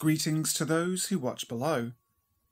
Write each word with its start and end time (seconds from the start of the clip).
Greetings 0.00 0.54
to 0.54 0.64
those 0.64 1.08
who 1.08 1.18
watch 1.18 1.46
below. 1.46 1.92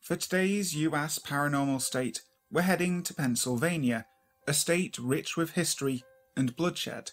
For 0.03 0.17
today's 0.17 0.77
US 0.77 1.19
paranormal 1.19 1.81
state, 1.81 2.21
we're 2.53 2.61
heading 2.61 3.03
to 3.05 3.15
Pennsylvania, 3.15 4.05
a 4.47 4.53
state 4.53 4.99
rich 4.99 5.35
with 5.35 5.53
history 5.53 6.05
and 6.37 6.55
bloodshed. 6.55 7.13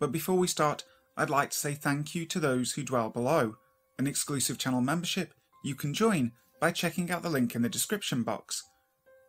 But 0.00 0.10
before 0.10 0.38
we 0.38 0.46
start, 0.46 0.84
I'd 1.18 1.28
like 1.28 1.50
to 1.50 1.58
say 1.58 1.74
thank 1.74 2.14
you 2.14 2.24
to 2.24 2.40
those 2.40 2.72
who 2.72 2.82
dwell 2.82 3.10
below. 3.10 3.56
An 3.98 4.06
exclusive 4.06 4.56
channel 4.56 4.80
membership 4.80 5.34
you 5.62 5.74
can 5.74 5.92
join 5.92 6.32
by 6.58 6.70
checking 6.70 7.10
out 7.10 7.22
the 7.22 7.28
link 7.28 7.54
in 7.54 7.60
the 7.60 7.68
description 7.68 8.22
box. 8.22 8.62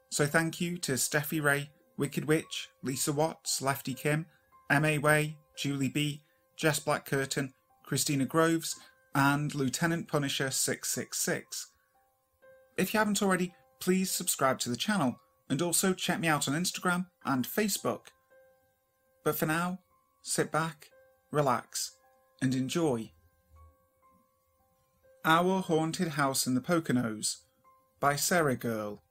So 0.10 0.26
thank 0.26 0.62
you 0.62 0.78
to 0.78 0.94
Steffi 0.94 1.44
Ray, 1.44 1.70
Wicked 1.98 2.24
Witch, 2.30 2.70
Lisa 2.82 3.12
Watts, 3.12 3.62
Lefty 3.62 3.94
Kim, 3.94 4.28
M.A. 4.70 5.00
Way, 5.00 5.36
Julie 5.58 5.90
B, 5.90 6.22
Jess 6.56 6.80
Black 6.80 7.06
Curtain, 7.06 7.54
Christina 7.84 8.24
Groves, 8.24 8.80
and 9.16 9.54
Lieutenant 9.54 10.08
Punisher 10.08 10.50
666. 10.52 11.68
If 12.78 12.94
you 12.94 12.98
haven't 12.98 13.22
already, 13.22 13.54
please 13.80 14.12
subscribe 14.12 14.60
to 14.60 14.70
the 14.70 14.78
channel 14.78 15.20
and 15.50 15.62
also 15.62 15.94
check 15.94 16.20
me 16.20 16.28
out 16.28 16.48
on 16.48 16.56
Instagram 16.56 17.08
and 17.26 17.48
Facebook. 17.48 18.08
But 19.24 19.36
for 19.36 19.46
now, 19.46 19.80
sit 20.22 20.52
back, 20.52 20.90
relax, 21.32 21.96
and 22.42 22.56
enjoy. 22.56 23.12
Our 25.26 25.62
Haunted 25.62 26.10
House 26.10 26.48
in 26.48 26.56
the 26.56 26.62
Poconos 26.62 27.38
by 28.00 28.16
Sarah 28.16 28.56
Girl. 28.56 29.02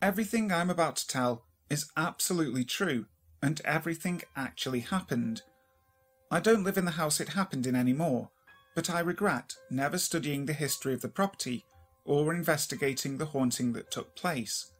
Everything 0.00 0.50
I'm 0.50 0.70
about 0.70 0.96
to 0.96 1.06
tell 1.06 1.44
is 1.70 1.90
absolutely 1.96 2.64
true, 2.64 3.06
and 3.40 3.60
everything 3.64 4.22
actually 4.34 4.80
happened. 4.80 5.42
I 6.32 6.40
don't 6.40 6.64
live 6.64 6.78
in 6.78 6.86
the 6.86 6.92
house 6.92 7.20
it 7.20 7.28
happened 7.28 7.66
in 7.66 7.76
anymore, 7.76 8.30
but 8.74 8.88
I 8.88 9.00
regret 9.00 9.54
never 9.68 9.98
studying 9.98 10.46
the 10.46 10.54
history 10.54 10.94
of 10.94 11.02
the 11.02 11.08
property 11.10 11.66
or 12.06 12.32
investigating 12.32 13.18
the 13.18 13.26
haunting 13.26 13.74
that 13.74 13.90
took 13.90 14.16
place. 14.16 14.72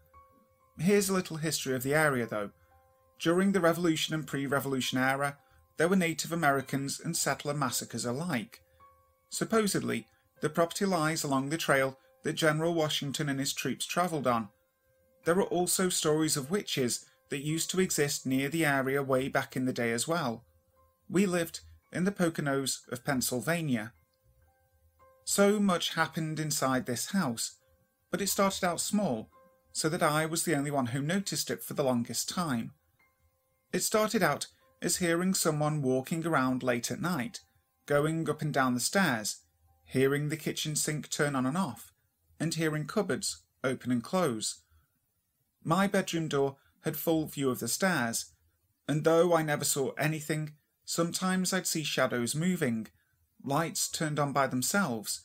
Here's 0.79 1.11
a 1.11 1.13
little 1.13 1.37
history 1.37 1.75
of 1.75 1.83
the 1.83 1.95
area 1.95 2.25
though. 2.25 2.53
During 3.21 3.53
the 3.53 3.61
Revolution 3.61 4.15
and 4.15 4.27
pre 4.27 4.47
Revolution 4.47 4.97
era, 4.97 5.37
there 5.77 5.89
were 5.89 5.97
Native 5.97 6.33
Americans 6.33 6.99
and 6.99 7.15
settler 7.15 7.53
massacres 7.53 8.07
alike. 8.07 8.63
Supposedly, 9.29 10.07
the 10.41 10.49
property 10.49 10.87
lies 10.87 11.23
along 11.23 11.51
the 11.51 11.59
trail 11.59 11.99
that 12.23 12.33
General 12.33 12.73
Washington 12.73 13.29
and 13.29 13.39
his 13.39 13.53
troops 13.53 13.85
travelled 13.85 14.27
on. 14.27 14.49
There 15.27 15.37
are 15.37 15.43
also 15.43 15.91
stories 15.91 16.39
of 16.39 16.51
witches 16.51 17.05
that 17.29 17.45
used 17.45 17.71
to 17.73 17.81
exist 17.81 18.25
near 18.25 18.49
the 18.49 18.65
area 18.65 19.03
way 19.03 19.29
back 19.29 19.55
in 19.55 19.67
the 19.67 19.73
day 19.75 19.93
as 19.93 20.09
well. 20.09 20.47
We 21.13 21.27
lived 21.27 21.61
in 21.93 22.05
the 22.05 22.11
Poconos 22.11 22.91
of 22.91 23.05
Pennsylvania. 23.05 23.93
So 25.25 25.61
much 25.61 25.93
happened 25.93 26.41
inside 26.41 26.87
this 26.87 27.11
house, 27.11 27.59
but 28.11 28.23
it 28.23 28.29
started 28.29 28.65
out 28.65 28.81
small, 28.81 29.29
so 29.73 29.91
that 29.91 30.03
I 30.03 30.25
was 30.25 30.45
the 30.45 30.55
only 30.55 30.71
one 30.71 30.87
who 30.87 31.03
noticed 31.03 31.51
it 31.51 31.63
for 31.63 31.75
the 31.75 31.85
longest 31.85 32.31
time. 32.31 32.73
It 33.75 33.83
started 33.83 34.23
out 34.23 34.47
as 34.81 34.97
hearing 34.97 35.35
someone 35.35 35.83
walking 35.83 36.27
around 36.27 36.63
late 36.63 36.91
at 36.91 37.03
night, 37.03 37.41
going 37.85 38.27
up 38.31 38.41
and 38.41 38.53
down 38.53 38.73
the 38.73 38.81
stairs, 38.81 39.43
hearing 39.85 40.31
the 40.31 40.37
kitchen 40.39 40.75
sink 40.75 41.11
turn 41.11 41.37
on 41.37 41.45
and 41.45 41.59
off, 41.59 41.93
and 42.41 42.55
hearing 42.55 42.87
cupboards 42.87 43.43
open 43.63 43.93
and 43.93 44.03
close. 44.03 44.63
My 45.63 45.87
bedroom 45.87 46.29
door 46.29 46.57
had 46.85 46.97
full 46.97 47.27
view 47.27 47.51
of 47.51 47.59
the 47.59 47.69
stairs, 47.69 48.33
and 48.89 49.05
though 49.05 49.35
I 49.37 49.43
never 49.43 49.67
saw 49.67 49.91
anything, 49.99 50.55
sometimes 50.93 51.55
I'd 51.55 51.67
see 51.67 51.85
shadows 51.85 52.35
moving, 52.35 52.87
lights 53.43 53.89
turned 53.89 54.19
on 54.19 54.35
by 54.35 54.47
themselves. 54.47 55.23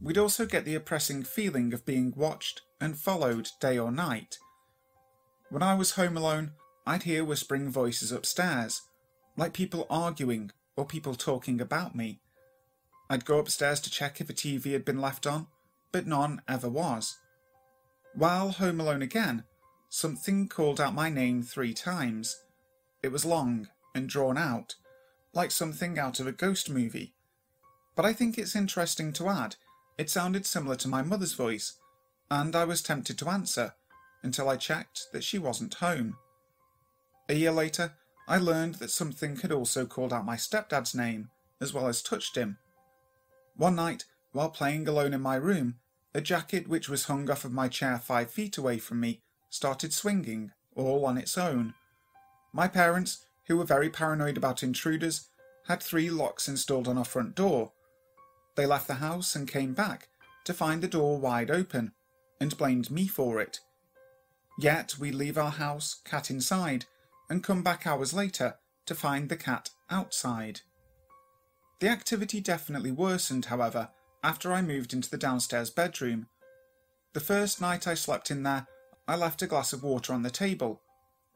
We'd 0.00 0.16
also 0.16 0.46
get 0.46 0.64
the 0.64 0.76
oppressing 0.76 1.24
feeling 1.24 1.74
of 1.74 1.84
being 1.84 2.14
watched 2.16 2.60
and 2.80 2.96
followed 2.96 3.50
day 3.60 3.76
or 3.76 3.90
night. 3.90 4.38
When 5.50 5.60
I 5.60 5.74
was 5.74 5.92
home 5.92 6.16
alone, 6.16 6.52
I'd 6.86 7.02
hear 7.02 7.24
whispering 7.24 7.68
voices 7.68 8.12
upstairs, 8.12 8.82
like 9.36 9.52
people 9.52 9.88
arguing 9.90 10.52
or 10.76 10.84
people 10.84 11.16
talking 11.16 11.60
about 11.60 11.96
me. 11.96 12.20
I'd 13.10 13.24
go 13.24 13.40
upstairs 13.40 13.80
to 13.80 13.90
check 13.90 14.20
if 14.20 14.30
a 14.30 14.32
TV 14.32 14.70
had 14.70 14.84
been 14.84 15.00
left 15.00 15.26
on, 15.26 15.48
but 15.90 16.06
none 16.06 16.42
ever 16.46 16.68
was. 16.68 17.18
While 18.14 18.50
home 18.50 18.80
alone 18.80 19.02
again, 19.02 19.42
something 19.88 20.46
called 20.46 20.80
out 20.80 20.94
my 20.94 21.10
name 21.10 21.42
three 21.42 21.74
times. 21.74 22.40
It 23.02 23.10
was 23.10 23.24
long 23.24 23.66
and 23.96 24.08
drawn 24.08 24.38
out, 24.38 24.76
like 25.32 25.50
something 25.50 25.98
out 25.98 26.20
of 26.20 26.26
a 26.26 26.32
ghost 26.32 26.68
movie. 26.70 27.14
But 27.94 28.04
I 28.04 28.12
think 28.12 28.38
it's 28.38 28.56
interesting 28.56 29.12
to 29.14 29.28
add, 29.28 29.56
it 29.98 30.10
sounded 30.10 30.46
similar 30.46 30.76
to 30.76 30.88
my 30.88 31.02
mother's 31.02 31.34
voice, 31.34 31.74
and 32.30 32.56
I 32.56 32.64
was 32.64 32.82
tempted 32.82 33.18
to 33.18 33.28
answer 33.28 33.74
until 34.22 34.48
I 34.48 34.56
checked 34.56 35.08
that 35.12 35.24
she 35.24 35.38
wasn't 35.38 35.74
home. 35.74 36.16
A 37.28 37.34
year 37.34 37.52
later, 37.52 37.94
I 38.28 38.38
learned 38.38 38.76
that 38.76 38.90
something 38.90 39.36
had 39.36 39.52
also 39.52 39.84
called 39.84 40.12
out 40.12 40.24
my 40.24 40.36
stepdad's 40.36 40.94
name, 40.94 41.30
as 41.60 41.74
well 41.74 41.88
as 41.88 42.02
touched 42.02 42.36
him. 42.36 42.58
One 43.56 43.76
night, 43.76 44.04
while 44.32 44.50
playing 44.50 44.88
alone 44.88 45.12
in 45.12 45.20
my 45.20 45.36
room, 45.36 45.76
a 46.14 46.20
jacket 46.20 46.68
which 46.68 46.88
was 46.88 47.04
hung 47.04 47.30
off 47.30 47.44
of 47.44 47.52
my 47.52 47.68
chair 47.68 47.98
five 47.98 48.30
feet 48.30 48.56
away 48.58 48.78
from 48.78 49.00
me 49.00 49.22
started 49.50 49.92
swinging, 49.92 50.52
all 50.74 51.04
on 51.04 51.18
its 51.18 51.36
own. 51.36 51.74
My 52.52 52.68
parents, 52.68 53.26
who 53.52 53.58
were 53.58 53.64
very 53.64 53.90
paranoid 53.90 54.38
about 54.38 54.62
intruders, 54.62 55.28
had 55.68 55.82
three 55.82 56.08
locks 56.08 56.48
installed 56.48 56.88
on 56.88 56.96
our 56.96 57.04
front 57.04 57.34
door. 57.34 57.70
They 58.54 58.64
left 58.64 58.88
the 58.88 58.94
house 58.94 59.36
and 59.36 59.46
came 59.46 59.74
back 59.74 60.08
to 60.44 60.54
find 60.54 60.82
the 60.82 60.88
door 60.88 61.18
wide 61.18 61.50
open 61.50 61.92
and 62.40 62.56
blamed 62.56 62.90
me 62.90 63.06
for 63.06 63.42
it. 63.42 63.60
Yet 64.58 64.96
we 64.98 65.12
leave 65.12 65.36
our 65.36 65.50
house, 65.50 66.00
cat 66.02 66.30
inside, 66.30 66.86
and 67.28 67.44
come 67.44 67.62
back 67.62 67.86
hours 67.86 68.14
later 68.14 68.54
to 68.86 68.94
find 68.94 69.28
the 69.28 69.36
cat 69.36 69.68
outside. 69.90 70.62
The 71.80 71.88
activity 71.88 72.40
definitely 72.40 72.90
worsened, 72.90 73.44
however, 73.44 73.90
after 74.24 74.50
I 74.50 74.62
moved 74.62 74.94
into 74.94 75.10
the 75.10 75.18
downstairs 75.18 75.68
bedroom. 75.68 76.26
The 77.12 77.20
first 77.20 77.60
night 77.60 77.86
I 77.86 77.92
slept 77.92 78.30
in 78.30 78.44
there, 78.44 78.66
I 79.06 79.16
left 79.16 79.42
a 79.42 79.46
glass 79.46 79.74
of 79.74 79.82
water 79.82 80.14
on 80.14 80.22
the 80.22 80.30
table, 80.30 80.80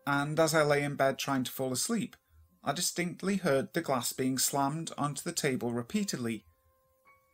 and 0.07 0.39
as 0.39 0.55
I 0.55 0.63
lay 0.63 0.83
in 0.83 0.95
bed 0.95 1.19
trying 1.19 1.45
to 1.45 1.51
fall 1.51 1.73
asleep, 1.73 2.17
I 2.63 2.73
distinctly 2.73 3.37
heard 3.37 3.73
the 3.73 3.81
glass 3.81 4.13
being 4.13 4.39
slammed 4.39 4.93
onto 4.97 5.23
the 5.23 5.33
table 5.33 5.73
repeatedly. 5.73 6.45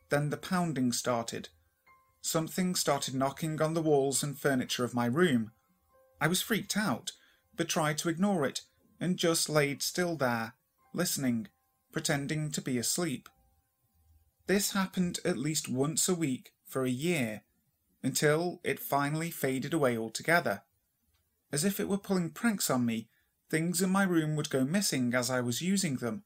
Then 0.09 0.29
the 0.29 0.37
pounding 0.37 0.91
started. 0.91 1.49
Something 2.21 2.75
started 2.75 3.15
knocking 3.15 3.61
on 3.61 3.73
the 3.73 3.81
walls 3.81 4.23
and 4.23 4.37
furniture 4.37 4.83
of 4.83 4.93
my 4.93 5.05
room. 5.05 5.51
I 6.21 6.27
was 6.27 6.41
freaked 6.41 6.77
out, 6.77 7.11
but 7.55 7.67
tried 7.67 7.97
to 7.99 8.09
ignore 8.09 8.45
it 8.45 8.61
and 8.99 9.17
just 9.17 9.49
laid 9.49 9.81
still 9.81 10.15
there, 10.15 10.53
listening, 10.93 11.47
pretending 11.91 12.51
to 12.51 12.61
be 12.61 12.77
asleep. 12.77 13.27
This 14.47 14.71
happened 14.73 15.19
at 15.25 15.37
least 15.37 15.69
once 15.69 16.07
a 16.07 16.15
week 16.15 16.53
for 16.65 16.85
a 16.85 16.89
year. 16.89 17.43
until 18.03 18.59
it 18.63 18.79
finally 18.79 19.31
faded 19.31 19.73
away 19.73 19.97
altogether. 19.97 20.61
As 21.53 21.63
if 21.63 21.79
it 21.79 21.87
were 21.87 21.99
pulling 21.99 22.31
pranks 22.31 22.71
on 22.71 22.83
me, 22.83 23.07
things 23.51 23.79
in 23.79 23.91
my 23.91 24.01
room 24.01 24.35
would 24.35 24.49
go 24.49 24.65
missing 24.65 25.13
as 25.13 25.29
I 25.29 25.39
was 25.39 25.61
using 25.61 25.97
them. 25.97 26.23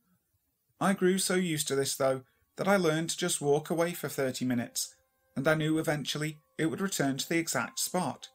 I 0.80 0.94
grew 0.94 1.18
so 1.18 1.36
used 1.36 1.68
to 1.68 1.76
this, 1.76 1.98
though, 1.98 2.22
that 2.56 2.68
I 2.70 2.78
learned 2.78 3.10
to 3.10 3.18
just 3.18 3.42
walk 3.42 3.70
away 3.70 3.92
for 3.92 4.08
30 4.08 4.46
minutes, 4.46 4.96
and 5.36 5.46
I 5.46 5.56
knew 5.56 5.80
eventually 5.80 6.38
it 6.58 6.68
would 6.68 6.80
return 6.80 7.18
to 7.18 7.28
the 7.28 7.38
exact 7.38 7.78
spot. 7.78 8.30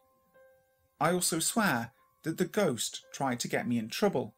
I 1.01 1.13
also 1.13 1.39
swear 1.39 1.93
that 2.25 2.37
the 2.37 2.45
ghost 2.45 3.07
tried 3.11 3.41
to 3.41 3.49
get 3.49 3.67
me 3.67 3.79
in 3.79 3.89
trouble. 3.89 4.35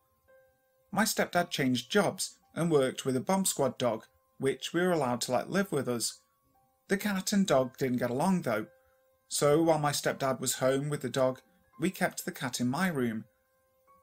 My 0.92 1.02
stepdad 1.02 1.50
changed 1.50 1.90
jobs 1.90 2.38
and 2.54 2.70
worked 2.70 3.04
with 3.04 3.16
a 3.16 3.20
bomb 3.20 3.46
squad 3.46 3.78
dog, 3.78 4.04
which 4.38 4.72
we 4.72 4.80
were 4.80 4.92
allowed 4.92 5.22
to 5.22 5.32
let 5.32 5.50
live 5.50 5.72
with 5.72 5.88
us. 5.88 6.20
The 6.86 6.98
cat 6.98 7.32
and 7.32 7.48
dog 7.48 7.76
didn't 7.78 7.98
get 7.98 8.10
along 8.10 8.42
though, 8.42 8.66
so 9.26 9.60
while 9.60 9.80
my 9.80 9.90
stepdad 9.90 10.38
was 10.38 10.54
home 10.54 10.88
with 10.88 11.02
the 11.02 11.10
dog, 11.10 11.40
we 11.78 11.90
kept 11.90 12.24
the 12.24 12.32
cat 12.32 12.60
in 12.60 12.68
my 12.68 12.88
room. 12.88 13.24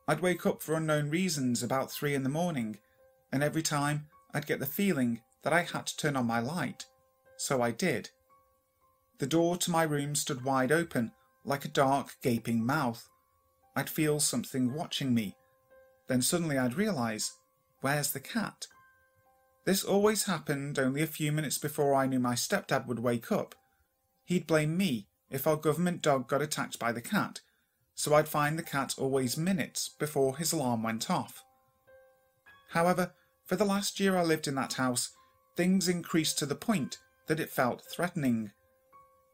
I'd 0.07 0.19
wake 0.19 0.45
up 0.45 0.61
for 0.61 0.75
unknown 0.75 1.09
reasons 1.09 1.63
about 1.63 1.91
three 1.91 2.13
in 2.13 2.23
the 2.23 2.29
morning, 2.29 2.77
and 3.31 3.43
every 3.43 3.61
time 3.61 4.07
I'd 4.33 4.47
get 4.47 4.59
the 4.59 4.65
feeling 4.65 5.21
that 5.43 5.53
I 5.53 5.61
had 5.63 5.87
to 5.87 5.97
turn 5.97 6.15
on 6.15 6.25
my 6.25 6.39
light. 6.39 6.85
So 7.37 7.61
I 7.61 7.71
did. 7.71 8.09
The 9.19 9.27
door 9.27 9.57
to 9.57 9.71
my 9.71 9.83
room 9.83 10.15
stood 10.15 10.43
wide 10.43 10.71
open, 10.71 11.11
like 11.45 11.65
a 11.65 11.69
dark, 11.69 12.17
gaping 12.21 12.65
mouth. 12.65 13.07
I'd 13.75 13.89
feel 13.89 14.19
something 14.19 14.73
watching 14.73 15.13
me. 15.13 15.35
Then 16.07 16.21
suddenly 16.21 16.57
I'd 16.57 16.75
realise, 16.75 17.37
where's 17.81 18.11
the 18.11 18.19
cat? 18.19 18.67
This 19.63 19.83
always 19.83 20.23
happened 20.23 20.77
only 20.79 21.03
a 21.03 21.07
few 21.07 21.31
minutes 21.31 21.57
before 21.57 21.95
I 21.95 22.07
knew 22.07 22.19
my 22.19 22.33
stepdad 22.33 22.87
would 22.87 22.99
wake 22.99 23.31
up. 23.31 23.55
He'd 24.25 24.47
blame 24.47 24.75
me 24.75 25.07
if 25.29 25.47
our 25.47 25.55
government 25.55 26.01
dog 26.01 26.27
got 26.27 26.41
attacked 26.41 26.79
by 26.79 26.91
the 26.91 27.01
cat, 27.01 27.41
so 28.01 28.15
I'd 28.15 28.27
find 28.27 28.57
the 28.57 28.63
cat 28.63 28.95
always 28.97 29.37
minutes 29.37 29.87
before 29.87 30.35
his 30.35 30.51
alarm 30.51 30.81
went 30.81 31.11
off. 31.11 31.43
However, 32.69 33.13
for 33.45 33.55
the 33.55 33.63
last 33.63 33.99
year 33.99 34.17
I 34.17 34.23
lived 34.23 34.47
in 34.47 34.55
that 34.55 34.73
house, 34.73 35.11
things 35.55 35.87
increased 35.87 36.39
to 36.39 36.47
the 36.47 36.55
point 36.55 36.97
that 37.27 37.39
it 37.39 37.51
felt 37.51 37.85
threatening. 37.85 38.53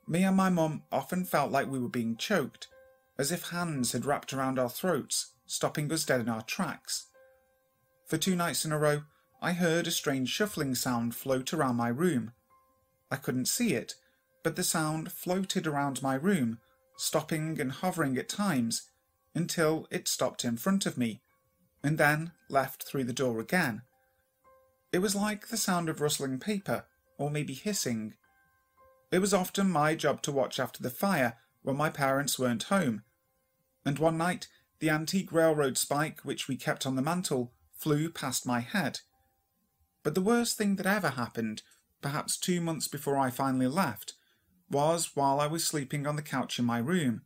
Me 0.06 0.26
and 0.26 0.36
my 0.36 0.50
mum 0.50 0.84
often 0.92 1.24
felt 1.24 1.50
like 1.50 1.72
we 1.72 1.80
were 1.80 1.88
being 1.88 2.18
choked, 2.18 2.68
as 3.18 3.32
if 3.32 3.52
hands 3.52 3.94
had 3.94 4.04
wrapped 4.04 4.34
around 4.34 4.60
our 4.60 4.70
throats, 4.70 5.32
stopping 5.46 5.90
us 5.90 6.04
dead 6.04 6.20
in 6.20 6.28
our 6.28 6.42
tracks. 6.42 7.06
For 8.06 8.18
two 8.18 8.36
nights 8.36 8.66
in 8.66 8.74
a 8.74 8.78
row, 8.78 9.04
I 9.42 9.54
heard 9.54 9.88
a 9.88 9.92
strange 9.92 10.28
shuffling 10.28 10.76
sound 10.76 11.16
float 11.16 11.54
around 11.54 11.78
my 11.78 11.88
room. 11.88 12.34
I 13.10 13.16
couldn't 13.16 13.48
see 13.48 13.76
it, 13.76 13.96
but 14.44 14.58
the 14.58 14.64
sound 14.64 15.14
floated 15.14 15.68
around 15.68 16.04
my 16.04 16.16
room, 16.16 16.60
stopping 16.98 17.62
and 17.62 17.72
hovering 17.72 18.18
at 18.18 18.28
times 18.28 18.90
until 19.34 19.88
it 19.92 20.08
stopped 20.08 20.44
in 20.44 20.58
front 20.58 20.86
of 20.86 20.98
me, 20.98 21.22
and 21.84 21.98
then 21.98 22.32
left 22.50 22.84
through 22.84 23.04
the 23.04 23.14
door 23.14 23.40
again. 23.40 23.84
It 24.92 25.00
was 25.00 25.16
like 25.16 25.48
the 25.48 25.58
sound 25.58 25.90
of 25.90 26.02
rustling 26.02 26.40
paper, 26.40 26.86
or 27.18 27.30
maybe 27.30 27.54
hissing. 27.54 28.16
It 29.12 29.20
was 29.20 29.34
often 29.34 29.70
my 29.70 29.96
job 29.96 30.22
to 30.24 30.32
watch 30.32 30.60
after 30.60 30.82
the 30.82 30.90
fire 30.90 31.38
when 31.62 31.78
my 31.78 31.90
parents 31.90 32.40
weren't 32.40 32.64
home, 32.64 33.04
and 33.86 34.00
one 34.00 34.18
night 34.18 34.48
the 34.80 34.90
antique 34.90 35.32
railroad 35.32 35.78
spike 35.78 36.22
which 36.22 36.48
we 36.48 36.56
kept 36.56 36.86
on 36.86 36.96
the 36.96 37.02
mantel 37.02 37.54
flew 37.74 38.10
past 38.10 38.46
my 38.46 38.60
head. 38.60 39.02
But 40.04 40.16
the 40.16 40.22
worst 40.22 40.58
thing 40.58 40.78
that 40.78 40.86
ever 40.86 41.10
happened, 41.10 41.64
perhaps 42.02 42.38
two 42.38 42.62
months 42.62 42.88
before 42.88 43.18
I 43.18 43.30
finally 43.30 43.68
left, 43.68 44.14
was 44.70 45.16
while 45.16 45.40
I 45.40 45.48
was 45.48 45.64
sleeping 45.64 46.06
on 46.06 46.16
the 46.16 46.22
couch 46.22 46.60
in 46.60 46.66
my 46.66 46.80
room. 46.80 47.22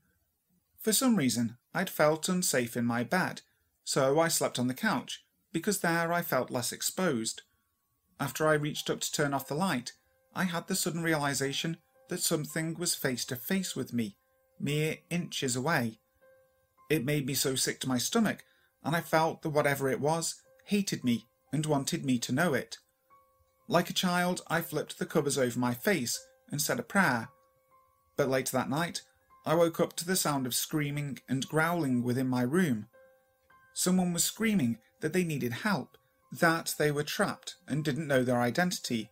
For 0.80 0.94
some 0.94 1.16
reason, 1.16 1.58
I'd 1.74 1.90
felt 1.90 2.30
unsafe 2.30 2.76
in 2.76 2.86
my 2.86 3.04
bed, 3.04 3.42
so 3.84 4.20
I 4.20 4.28
slept 4.28 4.60
on 4.60 4.68
the 4.68 4.74
couch, 4.74 5.24
because 5.52 5.80
there 5.80 6.12
I 6.12 6.22
felt 6.22 6.52
less 6.52 6.72
exposed. 6.72 7.44
After 8.20 8.48
I 8.48 8.54
reached 8.54 8.90
up 8.90 9.00
to 9.02 9.12
turn 9.12 9.34
off 9.34 9.48
the 9.48 9.56
light, 9.56 9.94
I 10.36 10.46
had 10.46 10.68
the 10.68 10.76
sudden 10.76 11.04
realization 11.04 11.78
that 12.10 12.22
something 12.22 12.76
was 12.78 12.96
face 12.96 13.26
to 13.26 13.36
face 13.36 13.76
with 13.76 13.94
me, 13.94 14.18
mere 14.60 14.98
inches 15.10 15.56
away. 15.56 16.00
It 16.90 17.06
made 17.06 17.26
me 17.26 17.34
so 17.34 17.56
sick 17.56 17.80
to 17.82 17.90
my 17.90 17.98
stomach, 17.98 18.44
and 18.84 18.96
I 18.96 19.02
felt 19.02 19.42
that 19.42 19.50
whatever 19.50 19.90
it 19.90 20.00
was 20.00 20.42
hated 20.66 21.04
me 21.04 21.28
and 21.52 21.66
wanted 21.66 22.06
me 22.06 22.20
to 22.20 22.32
know 22.32 22.54
it. 22.54 22.78
Like 23.68 23.90
a 23.90 23.94
child, 23.94 24.42
I 24.48 24.62
flipped 24.62 25.00
the 25.00 25.06
covers 25.06 25.38
over 25.38 25.58
my 25.58 25.74
face 25.74 26.20
and 26.52 26.62
said 26.62 26.80
a 26.80 26.84
prayer. 26.84 27.30
But 28.18 28.30
later 28.30 28.56
that 28.58 28.70
night, 28.70 29.02
I 29.46 29.56
woke 29.56 29.80
up 29.80 29.94
to 29.98 30.06
the 30.06 30.16
sound 30.16 30.46
of 30.46 30.54
screaming 30.54 31.20
and 31.28 31.48
growling 31.48 32.04
within 32.04 32.28
my 32.28 32.44
room. 32.44 32.88
Someone 33.74 34.14
was 34.14 34.24
screaming 34.24 34.78
that 35.00 35.14
they 35.14 35.24
needed 35.24 35.54
help, 35.54 35.98
that 36.32 36.76
they 36.78 36.92
were 36.92 37.04
trapped 37.04 37.56
and 37.68 37.84
didn't 37.84 38.08
know 38.08 38.24
their 38.24 38.40
identity. 38.40 39.10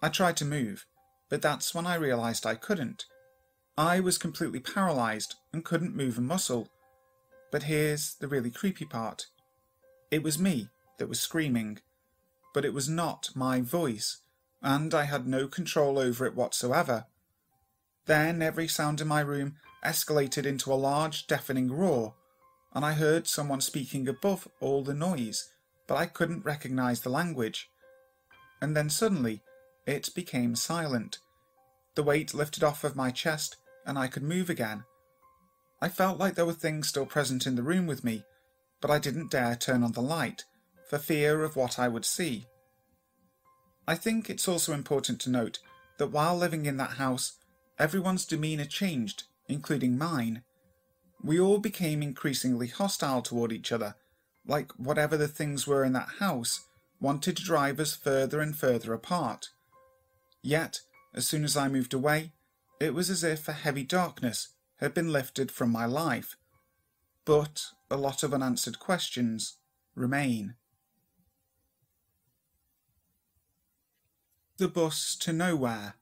I 0.00 0.08
tried 0.08 0.36
to 0.38 0.44
move, 0.44 0.86
but 1.28 1.42
that's 1.42 1.74
when 1.74 1.86
I 1.86 1.94
realized 1.94 2.46
I 2.46 2.54
couldn't. 2.54 3.06
I 3.76 4.00
was 4.00 4.18
completely 4.18 4.60
paralyzed 4.60 5.36
and 5.52 5.64
couldn't 5.64 5.96
move 5.96 6.18
a 6.18 6.20
muscle. 6.20 6.68
But 7.50 7.64
here's 7.64 8.14
the 8.14 8.28
really 8.28 8.50
creepy 8.50 8.84
part. 8.84 9.26
It 10.10 10.22
was 10.22 10.38
me 10.38 10.68
that 10.98 11.08
was 11.08 11.20
screaming, 11.20 11.78
but 12.54 12.64
it 12.64 12.74
was 12.74 12.88
not 12.88 13.30
my 13.34 13.60
voice, 13.60 14.21
and 14.62 14.94
I 14.94 15.04
had 15.04 15.26
no 15.26 15.48
control 15.48 15.98
over 15.98 16.24
it 16.24 16.36
whatsoever. 16.36 17.06
Then 18.06 18.42
every 18.42 18.68
sound 18.68 19.00
in 19.00 19.08
my 19.08 19.20
room 19.20 19.56
escalated 19.84 20.46
into 20.46 20.72
a 20.72 20.74
large, 20.74 21.26
deafening 21.26 21.70
roar, 21.70 22.14
and 22.72 22.84
I 22.84 22.92
heard 22.92 23.26
someone 23.26 23.60
speaking 23.60 24.08
above 24.08 24.48
all 24.60 24.82
the 24.82 24.94
noise, 24.94 25.50
but 25.86 25.96
I 25.96 26.06
couldn't 26.06 26.44
recognize 26.44 27.00
the 27.00 27.10
language. 27.10 27.68
And 28.60 28.76
then 28.76 28.88
suddenly, 28.88 29.42
it 29.86 30.14
became 30.14 30.54
silent. 30.54 31.18
The 31.94 32.02
weight 32.02 32.32
lifted 32.32 32.62
off 32.62 32.84
of 32.84 32.96
my 32.96 33.10
chest, 33.10 33.56
and 33.84 33.98
I 33.98 34.06
could 34.06 34.22
move 34.22 34.48
again. 34.48 34.84
I 35.80 35.88
felt 35.88 36.18
like 36.18 36.36
there 36.36 36.46
were 36.46 36.52
things 36.52 36.88
still 36.88 37.06
present 37.06 37.46
in 37.46 37.56
the 37.56 37.62
room 37.62 37.86
with 37.86 38.04
me, 38.04 38.24
but 38.80 38.90
I 38.90 38.98
didn't 38.98 39.32
dare 39.32 39.56
turn 39.56 39.82
on 39.82 39.92
the 39.92 40.00
light, 40.00 40.44
for 40.88 40.98
fear 40.98 41.42
of 41.42 41.56
what 41.56 41.78
I 41.78 41.88
would 41.88 42.04
see. 42.04 42.46
I 43.86 43.94
think 43.96 44.30
it's 44.30 44.48
also 44.48 44.72
important 44.72 45.20
to 45.22 45.30
note 45.30 45.58
that 45.98 46.08
while 46.08 46.36
living 46.36 46.66
in 46.66 46.76
that 46.76 46.92
house, 46.92 47.34
everyone's 47.78 48.24
demeanour 48.24 48.64
changed, 48.64 49.24
including 49.48 49.98
mine. 49.98 50.42
We 51.22 51.40
all 51.40 51.58
became 51.58 52.02
increasingly 52.02 52.68
hostile 52.68 53.22
toward 53.22 53.52
each 53.52 53.72
other, 53.72 53.96
like 54.46 54.72
whatever 54.72 55.16
the 55.16 55.28
things 55.28 55.66
were 55.66 55.84
in 55.84 55.92
that 55.94 56.08
house 56.18 56.66
wanted 57.00 57.36
to 57.36 57.44
drive 57.44 57.80
us 57.80 57.96
further 57.96 58.40
and 58.40 58.56
further 58.56 58.92
apart. 58.92 59.50
Yet, 60.42 60.80
as 61.14 61.26
soon 61.26 61.44
as 61.44 61.56
I 61.56 61.68
moved 61.68 61.92
away, 61.92 62.32
it 62.80 62.94
was 62.94 63.10
as 63.10 63.24
if 63.24 63.48
a 63.48 63.52
heavy 63.52 63.84
darkness 63.84 64.48
had 64.78 64.94
been 64.94 65.12
lifted 65.12 65.50
from 65.50 65.70
my 65.70 65.86
life. 65.86 66.36
But 67.24 67.66
a 67.90 67.96
lot 67.96 68.22
of 68.22 68.32
unanswered 68.32 68.78
questions 68.78 69.58
remain. 69.94 70.54
The 74.62 74.68
bus 74.68 75.16
to 75.16 75.32
nowhere. 75.32 75.96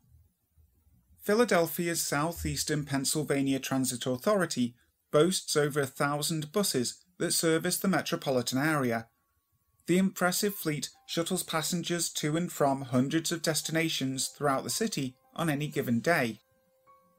Philadelphia's 1.22 2.02
Southeastern 2.02 2.84
Pennsylvania 2.84 3.58
Transit 3.58 4.04
Authority 4.04 4.74
boasts 5.10 5.56
over 5.56 5.80
a 5.80 5.86
thousand 5.86 6.52
buses 6.52 7.02
that 7.16 7.32
service 7.32 7.78
the 7.78 7.88
metropolitan 7.88 8.58
area. 8.58 9.08
The 9.86 9.96
impressive 9.96 10.54
fleet 10.54 10.90
shuttles 11.06 11.42
passengers 11.42 12.10
to 12.10 12.36
and 12.36 12.52
from 12.52 12.82
hundreds 12.82 13.32
of 13.32 13.40
destinations 13.40 14.28
throughout 14.28 14.64
the 14.64 14.68
city 14.68 15.16
on 15.34 15.48
any 15.48 15.66
given 15.66 16.00
day. 16.00 16.40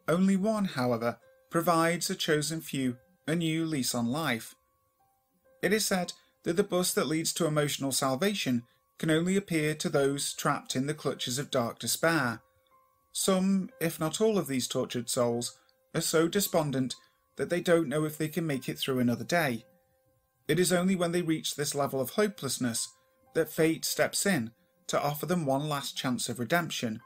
Only 0.08 0.36
one, 0.36 0.66
however, 0.66 1.18
provides 1.50 2.08
a 2.12 2.14
chosen 2.14 2.62
few 2.62 2.98
a 3.28 3.36
new 3.36 3.66
lease 3.66 3.96
on 3.96 4.12
life. 4.12 4.54
It 5.64 5.74
is 5.74 5.88
said 5.88 6.14
that 6.44 6.56
the 6.56 6.64
bus 6.64 6.94
that 6.94 7.08
leads 7.08 7.34
to 7.34 7.48
emotional 7.48 7.92
salvation 7.92 8.62
can 9.02 9.10
only 9.10 9.36
appear 9.36 9.74
to 9.74 9.90
those 9.90 10.32
trapped 10.32 10.76
in 10.76 10.86
the 10.86 10.94
clutches 10.94 11.40
of 11.40 11.50
dark 11.50 11.80
despair. 11.80 12.40
Some, 13.12 13.72
if 13.80 14.00
not 14.00 14.22
all 14.22 14.38
of 14.38 14.46
these 14.46 14.68
tortured 14.68 15.10
souls, 15.10 15.58
are 15.96 16.02
so 16.02 16.28
despondent 16.28 16.94
that 17.36 17.50
they 17.50 17.62
don't 17.62 17.90
know 17.90 18.06
if 18.06 18.20
they 18.20 18.28
can 18.28 18.46
make 18.46 18.70
it 18.70 18.78
through 18.78 19.00
another 19.00 19.24
day. 19.24 19.66
It 20.48 20.60
is 20.60 20.72
only 20.72 20.96
when 20.96 21.14
they 21.14 21.24
reach 21.24 21.56
this 21.56 21.74
level 21.74 22.00
of 22.00 22.12
hopelessness 22.12 22.90
that 23.34 23.50
fate 23.50 23.86
steps 23.86 24.28
in 24.28 24.52
to 24.86 25.02
offer 25.02 25.26
them 25.26 25.48
one 25.48 25.68
last 25.68 25.98
chance 25.98 26.30
of 26.30 26.38
redemption. 26.38 27.02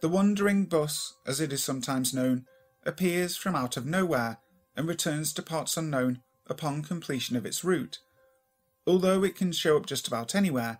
The 0.00 0.08
wandering 0.08 0.66
bus, 0.66 1.12
as 1.26 1.40
it 1.40 1.52
is 1.52 1.64
sometimes 1.64 2.14
known, 2.14 2.46
appears 2.86 3.36
from 3.36 3.56
out 3.56 3.76
of 3.76 3.84
nowhere 3.84 4.38
and 4.76 4.86
returns 4.86 5.32
to 5.32 5.42
parts 5.42 5.76
unknown 5.76 6.22
upon 6.46 6.82
completion 6.84 7.34
of 7.34 7.44
its 7.44 7.64
route. 7.64 7.98
Although 8.88 9.22
it 9.22 9.36
can 9.36 9.52
show 9.52 9.76
up 9.76 9.84
just 9.84 10.08
about 10.08 10.34
anywhere, 10.34 10.78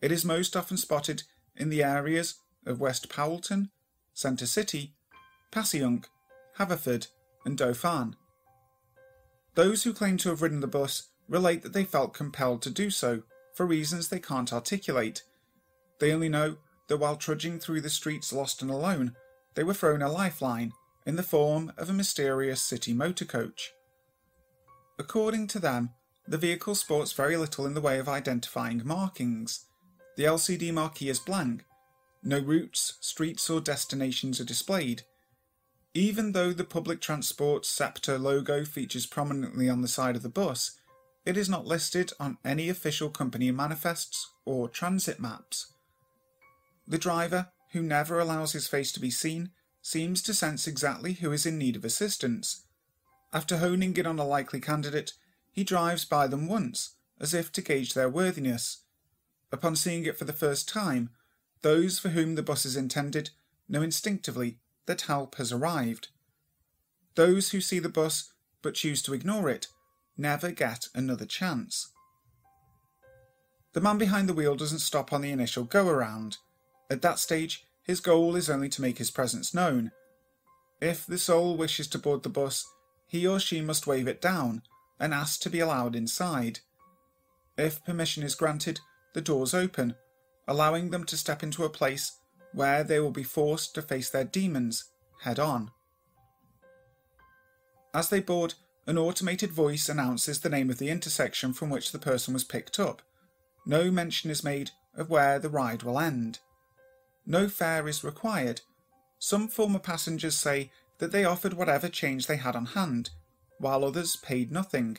it 0.00 0.10
is 0.10 0.24
most 0.24 0.56
often 0.56 0.78
spotted 0.78 1.24
in 1.54 1.68
the 1.68 1.82
areas 1.82 2.36
of 2.64 2.80
West 2.80 3.10
Powelton, 3.10 3.68
Center 4.14 4.46
City, 4.46 4.94
Passyunk, 5.52 6.06
Haverford, 6.56 7.08
and 7.44 7.58
Dauphin. 7.58 8.16
Those 9.56 9.82
who 9.82 9.92
claim 9.92 10.16
to 10.18 10.30
have 10.30 10.40
ridden 10.40 10.60
the 10.60 10.66
bus 10.66 11.08
relate 11.28 11.62
that 11.62 11.74
they 11.74 11.84
felt 11.84 12.14
compelled 12.14 12.62
to 12.62 12.70
do 12.70 12.90
so 12.90 13.24
for 13.54 13.66
reasons 13.66 14.08
they 14.08 14.20
can't 14.20 14.54
articulate. 14.54 15.22
They 15.98 16.12
only 16.12 16.30
know 16.30 16.56
that 16.88 16.96
while 16.96 17.16
trudging 17.16 17.60
through 17.60 17.82
the 17.82 17.90
streets 17.90 18.32
lost 18.32 18.62
and 18.62 18.70
alone, 18.70 19.16
they 19.54 19.64
were 19.64 19.74
thrown 19.74 20.00
a 20.00 20.10
lifeline 20.10 20.72
in 21.04 21.16
the 21.16 21.22
form 21.22 21.74
of 21.76 21.90
a 21.90 21.94
mysterious 21.94 22.62
city 22.62 22.94
motor 22.94 23.26
coach. 23.26 23.72
According 24.98 25.48
to 25.48 25.58
them, 25.58 25.90
the 26.26 26.38
vehicle 26.38 26.74
sports 26.74 27.12
very 27.12 27.36
little 27.36 27.66
in 27.66 27.74
the 27.74 27.80
way 27.80 27.98
of 27.98 28.08
identifying 28.08 28.82
markings. 28.84 29.66
The 30.16 30.24
LCD 30.24 30.72
marquee 30.72 31.08
is 31.08 31.18
blank. 31.18 31.64
No 32.22 32.38
routes, 32.38 32.98
streets, 33.00 33.48
or 33.48 33.60
destinations 33.60 34.40
are 34.40 34.44
displayed. 34.44 35.02
Even 35.94 36.32
though 36.32 36.52
the 36.52 36.64
public 36.64 37.00
transport 37.00 37.66
SEPTA 37.66 38.18
logo 38.18 38.64
features 38.64 39.06
prominently 39.06 39.68
on 39.68 39.82
the 39.82 39.88
side 39.88 40.14
of 40.14 40.22
the 40.22 40.28
bus, 40.28 40.72
it 41.24 41.36
is 41.36 41.48
not 41.48 41.66
listed 41.66 42.12
on 42.20 42.38
any 42.44 42.68
official 42.68 43.10
company 43.10 43.50
manifests 43.50 44.30
or 44.44 44.68
transit 44.68 45.18
maps. 45.18 45.72
The 46.86 46.98
driver, 46.98 47.48
who 47.72 47.82
never 47.82 48.20
allows 48.20 48.52
his 48.52 48.66
face 48.66 48.92
to 48.92 49.00
be 49.00 49.10
seen, 49.10 49.50
seems 49.82 50.22
to 50.22 50.34
sense 50.34 50.66
exactly 50.66 51.14
who 51.14 51.32
is 51.32 51.46
in 51.46 51.58
need 51.58 51.76
of 51.76 51.84
assistance. 51.84 52.64
After 53.32 53.58
honing 53.58 53.96
in 53.96 54.06
on 54.06 54.18
a 54.18 54.26
likely 54.26 54.60
candidate, 54.60 55.12
he 55.52 55.64
drives 55.64 56.04
by 56.04 56.26
them 56.26 56.48
once, 56.48 56.96
as 57.20 57.34
if 57.34 57.52
to 57.52 57.62
gauge 57.62 57.94
their 57.94 58.08
worthiness. 58.08 58.82
Upon 59.52 59.76
seeing 59.76 60.04
it 60.04 60.16
for 60.16 60.24
the 60.24 60.32
first 60.32 60.68
time, 60.68 61.10
those 61.62 61.98
for 61.98 62.10
whom 62.10 62.34
the 62.34 62.42
bus 62.42 62.64
is 62.64 62.76
intended 62.76 63.30
know 63.68 63.82
instinctively 63.82 64.58
that 64.86 65.02
help 65.02 65.36
has 65.36 65.52
arrived. 65.52 66.08
Those 67.14 67.50
who 67.50 67.60
see 67.60 67.78
the 67.78 67.88
bus 67.88 68.32
but 68.62 68.74
choose 68.74 69.02
to 69.02 69.14
ignore 69.14 69.48
it 69.48 69.68
never 70.16 70.50
get 70.50 70.88
another 70.94 71.26
chance. 71.26 71.92
The 73.72 73.80
man 73.80 73.98
behind 73.98 74.28
the 74.28 74.34
wheel 74.34 74.56
doesn't 74.56 74.80
stop 74.80 75.12
on 75.12 75.22
the 75.22 75.30
initial 75.30 75.64
go 75.64 75.88
around. 75.88 76.38
At 76.90 77.02
that 77.02 77.18
stage, 77.18 77.64
his 77.82 78.00
goal 78.00 78.36
is 78.36 78.50
only 78.50 78.68
to 78.70 78.82
make 78.82 78.98
his 78.98 79.10
presence 79.10 79.54
known. 79.54 79.92
If 80.80 81.06
the 81.06 81.18
soul 81.18 81.56
wishes 81.56 81.86
to 81.88 81.98
board 81.98 82.22
the 82.22 82.28
bus, 82.28 82.66
he 83.06 83.26
or 83.26 83.38
she 83.38 83.60
must 83.60 83.86
wave 83.86 84.08
it 84.08 84.20
down 84.20 84.62
and 85.00 85.14
ask 85.14 85.40
to 85.40 85.50
be 85.50 85.60
allowed 85.60 85.96
inside. 85.96 86.60
If 87.56 87.84
permission 87.84 88.22
is 88.22 88.34
granted, 88.34 88.80
the 89.14 89.20
doors 89.20 89.54
open, 89.54 89.96
allowing 90.46 90.90
them 90.90 91.04
to 91.04 91.16
step 91.16 91.42
into 91.42 91.64
a 91.64 91.70
place 91.70 92.18
where 92.52 92.84
they 92.84 93.00
will 93.00 93.10
be 93.10 93.22
forced 93.22 93.74
to 93.74 93.82
face 93.82 94.10
their 94.10 94.24
demons 94.24 94.84
head 95.22 95.38
on. 95.38 95.70
As 97.92 98.08
they 98.08 98.20
board, 98.20 98.54
an 98.86 98.98
automated 98.98 99.52
voice 99.52 99.88
announces 99.88 100.40
the 100.40 100.48
name 100.48 100.70
of 100.70 100.78
the 100.78 100.90
intersection 100.90 101.52
from 101.52 101.70
which 101.70 101.92
the 101.92 101.98
person 101.98 102.34
was 102.34 102.44
picked 102.44 102.78
up. 102.78 103.02
No 103.66 103.90
mention 103.90 104.30
is 104.30 104.44
made 104.44 104.70
of 104.94 105.10
where 105.10 105.38
the 105.38 105.48
ride 105.48 105.82
will 105.82 105.98
end. 105.98 106.38
No 107.26 107.48
fare 107.48 107.86
is 107.86 108.02
required. 108.02 108.62
Some 109.18 109.48
former 109.48 109.78
passengers 109.78 110.36
say 110.36 110.70
that 110.98 111.12
they 111.12 111.24
offered 111.24 111.54
whatever 111.54 111.88
change 111.88 112.26
they 112.26 112.36
had 112.36 112.56
on 112.56 112.66
hand, 112.66 113.10
while 113.60 113.84
others 113.84 114.16
paid 114.16 114.50
nothing. 114.50 114.98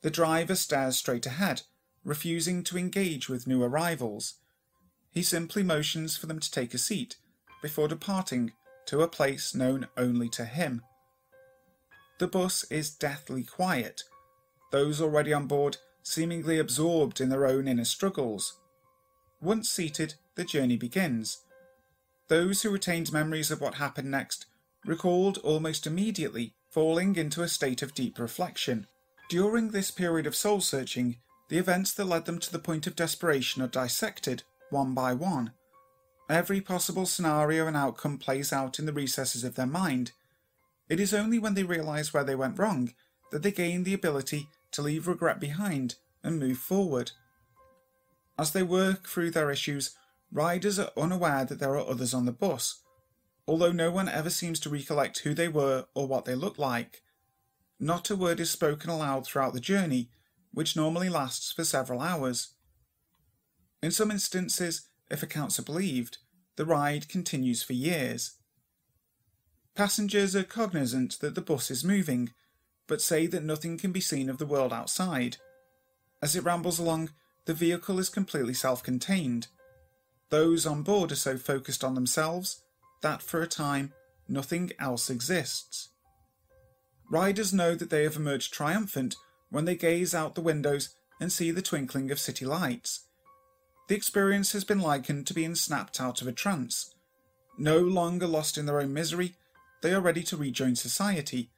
The 0.00 0.10
driver 0.10 0.54
stares 0.54 0.96
straight 0.96 1.26
ahead, 1.26 1.62
refusing 2.04 2.64
to 2.64 2.78
engage 2.78 3.28
with 3.28 3.46
new 3.46 3.62
arrivals. 3.62 4.34
He 5.10 5.22
simply 5.22 5.62
motions 5.62 6.16
for 6.16 6.26
them 6.26 6.40
to 6.40 6.50
take 6.50 6.72
a 6.72 6.78
seat 6.78 7.16
before 7.62 7.86
departing 7.86 8.52
to 8.86 9.02
a 9.02 9.08
place 9.08 9.54
known 9.54 9.88
only 9.96 10.28
to 10.30 10.44
him. 10.44 10.82
The 12.18 12.28
bus 12.28 12.64
is 12.70 12.90
deathly 12.90 13.42
quiet, 13.42 14.04
those 14.72 15.00
already 15.00 15.32
on 15.32 15.46
board 15.46 15.76
seemingly 16.02 16.58
absorbed 16.58 17.20
in 17.20 17.28
their 17.28 17.46
own 17.46 17.68
inner 17.68 17.84
struggles. 17.84 18.58
Once 19.40 19.68
seated, 19.68 20.14
the 20.34 20.44
journey 20.44 20.76
begins. 20.76 21.42
Those 22.28 22.62
who 22.62 22.70
retained 22.70 23.12
memories 23.12 23.50
of 23.50 23.60
what 23.60 23.74
happened 23.74 24.10
next 24.10 24.46
recalled 24.86 25.38
almost 25.38 25.86
immediately 25.86 26.54
falling 26.76 27.16
into 27.16 27.42
a 27.42 27.48
state 27.48 27.80
of 27.80 27.94
deep 27.94 28.18
reflection. 28.18 28.86
During 29.30 29.70
this 29.70 29.90
period 29.90 30.26
of 30.26 30.36
soul 30.36 30.60
searching, 30.60 31.16
the 31.48 31.56
events 31.56 31.94
that 31.94 32.04
led 32.04 32.26
them 32.26 32.38
to 32.38 32.52
the 32.52 32.58
point 32.58 32.86
of 32.86 32.94
desperation 32.94 33.62
are 33.62 33.66
dissected, 33.66 34.42
one 34.68 34.92
by 34.92 35.14
one. 35.14 35.52
Every 36.28 36.60
possible 36.60 37.06
scenario 37.06 37.66
and 37.66 37.78
outcome 37.78 38.18
plays 38.18 38.52
out 38.52 38.78
in 38.78 38.84
the 38.84 38.92
recesses 38.92 39.42
of 39.42 39.54
their 39.54 39.66
mind. 39.66 40.12
It 40.90 41.00
is 41.00 41.14
only 41.14 41.38
when 41.38 41.54
they 41.54 41.62
realize 41.62 42.12
where 42.12 42.24
they 42.24 42.34
went 42.34 42.58
wrong 42.58 42.92
that 43.32 43.42
they 43.42 43.52
gain 43.52 43.84
the 43.84 43.94
ability 43.94 44.46
to 44.72 44.82
leave 44.82 45.08
regret 45.08 45.40
behind 45.40 45.94
and 46.22 46.38
move 46.38 46.58
forward. 46.58 47.12
As 48.38 48.52
they 48.52 48.62
work 48.62 49.08
through 49.08 49.30
their 49.30 49.50
issues, 49.50 49.96
riders 50.30 50.78
are 50.78 50.90
unaware 50.94 51.46
that 51.46 51.58
there 51.58 51.74
are 51.74 51.88
others 51.88 52.12
on 52.12 52.26
the 52.26 52.32
bus, 52.32 52.82
although 53.46 53.72
no 53.72 53.90
one 53.90 54.08
ever 54.08 54.30
seems 54.30 54.58
to 54.60 54.70
recollect 54.70 55.20
who 55.20 55.32
they 55.34 55.48
were 55.48 55.86
or 55.94 56.06
what 56.06 56.24
they 56.24 56.34
looked 56.34 56.58
like. 56.58 57.02
Not 57.78 58.10
a 58.10 58.16
word 58.16 58.40
is 58.40 58.50
spoken 58.50 58.90
aloud 58.90 59.26
throughout 59.26 59.52
the 59.52 59.60
journey, 59.60 60.10
which 60.52 60.76
normally 60.76 61.08
lasts 61.08 61.52
for 61.52 61.64
several 61.64 62.00
hours. 62.00 62.54
In 63.82 63.90
some 63.90 64.10
instances, 64.10 64.88
if 65.10 65.22
accounts 65.22 65.58
are 65.58 65.64
believed, 65.64 66.18
the 66.56 66.64
ride 66.64 67.08
continues 67.08 67.62
for 67.62 67.74
years. 67.74 68.32
Passengers 69.74 70.34
are 70.34 70.42
cognizant 70.42 71.20
that 71.20 71.34
the 71.34 71.42
bus 71.42 71.70
is 71.70 71.84
moving, 71.84 72.30
but 72.86 73.02
say 73.02 73.26
that 73.26 73.44
nothing 73.44 73.76
can 73.76 73.92
be 73.92 74.00
seen 74.00 74.30
of 74.30 74.38
the 74.38 74.46
world 74.46 74.72
outside. 74.72 75.36
As 76.22 76.34
it 76.34 76.44
rambles 76.44 76.78
along, 76.78 77.10
the 77.44 77.54
vehicle 77.54 77.98
is 77.98 78.08
completely 78.08 78.54
self 78.54 78.82
contained. 78.82 79.48
Those 80.30 80.66
on 80.66 80.82
board 80.82 81.12
are 81.12 81.16
so 81.16 81.36
focused 81.36 81.84
on 81.84 81.94
themselves 81.94 82.62
that 83.06 83.22
for 83.22 83.40
a 83.40 83.46
time 83.46 83.92
nothing 84.28 84.72
else 84.80 85.08
exists. 85.08 85.90
Riders 87.08 87.52
know 87.52 87.76
that 87.76 87.88
they 87.88 88.02
have 88.02 88.16
emerged 88.16 88.52
triumphant 88.52 89.14
when 89.48 89.64
they 89.64 89.76
gaze 89.76 90.12
out 90.12 90.34
the 90.34 90.40
windows 90.40 90.96
and 91.20 91.32
see 91.32 91.52
the 91.52 91.62
twinkling 91.62 92.10
of 92.10 92.18
city 92.18 92.44
lights. 92.44 93.06
The 93.88 93.94
experience 93.94 94.50
has 94.54 94.64
been 94.64 94.80
likened 94.80 95.28
to 95.28 95.34
being 95.34 95.54
snapped 95.54 96.00
out 96.00 96.20
of 96.20 96.26
a 96.26 96.32
trance. 96.32 96.92
No 97.56 97.78
longer 97.78 98.26
lost 98.26 98.58
in 98.58 98.66
their 98.66 98.80
own 98.80 98.92
misery, 98.92 99.36
they 99.82 99.94
are 99.94 100.00
ready 100.00 100.24
to 100.24 100.36
rejoin 100.36 100.74
society. 100.74 101.50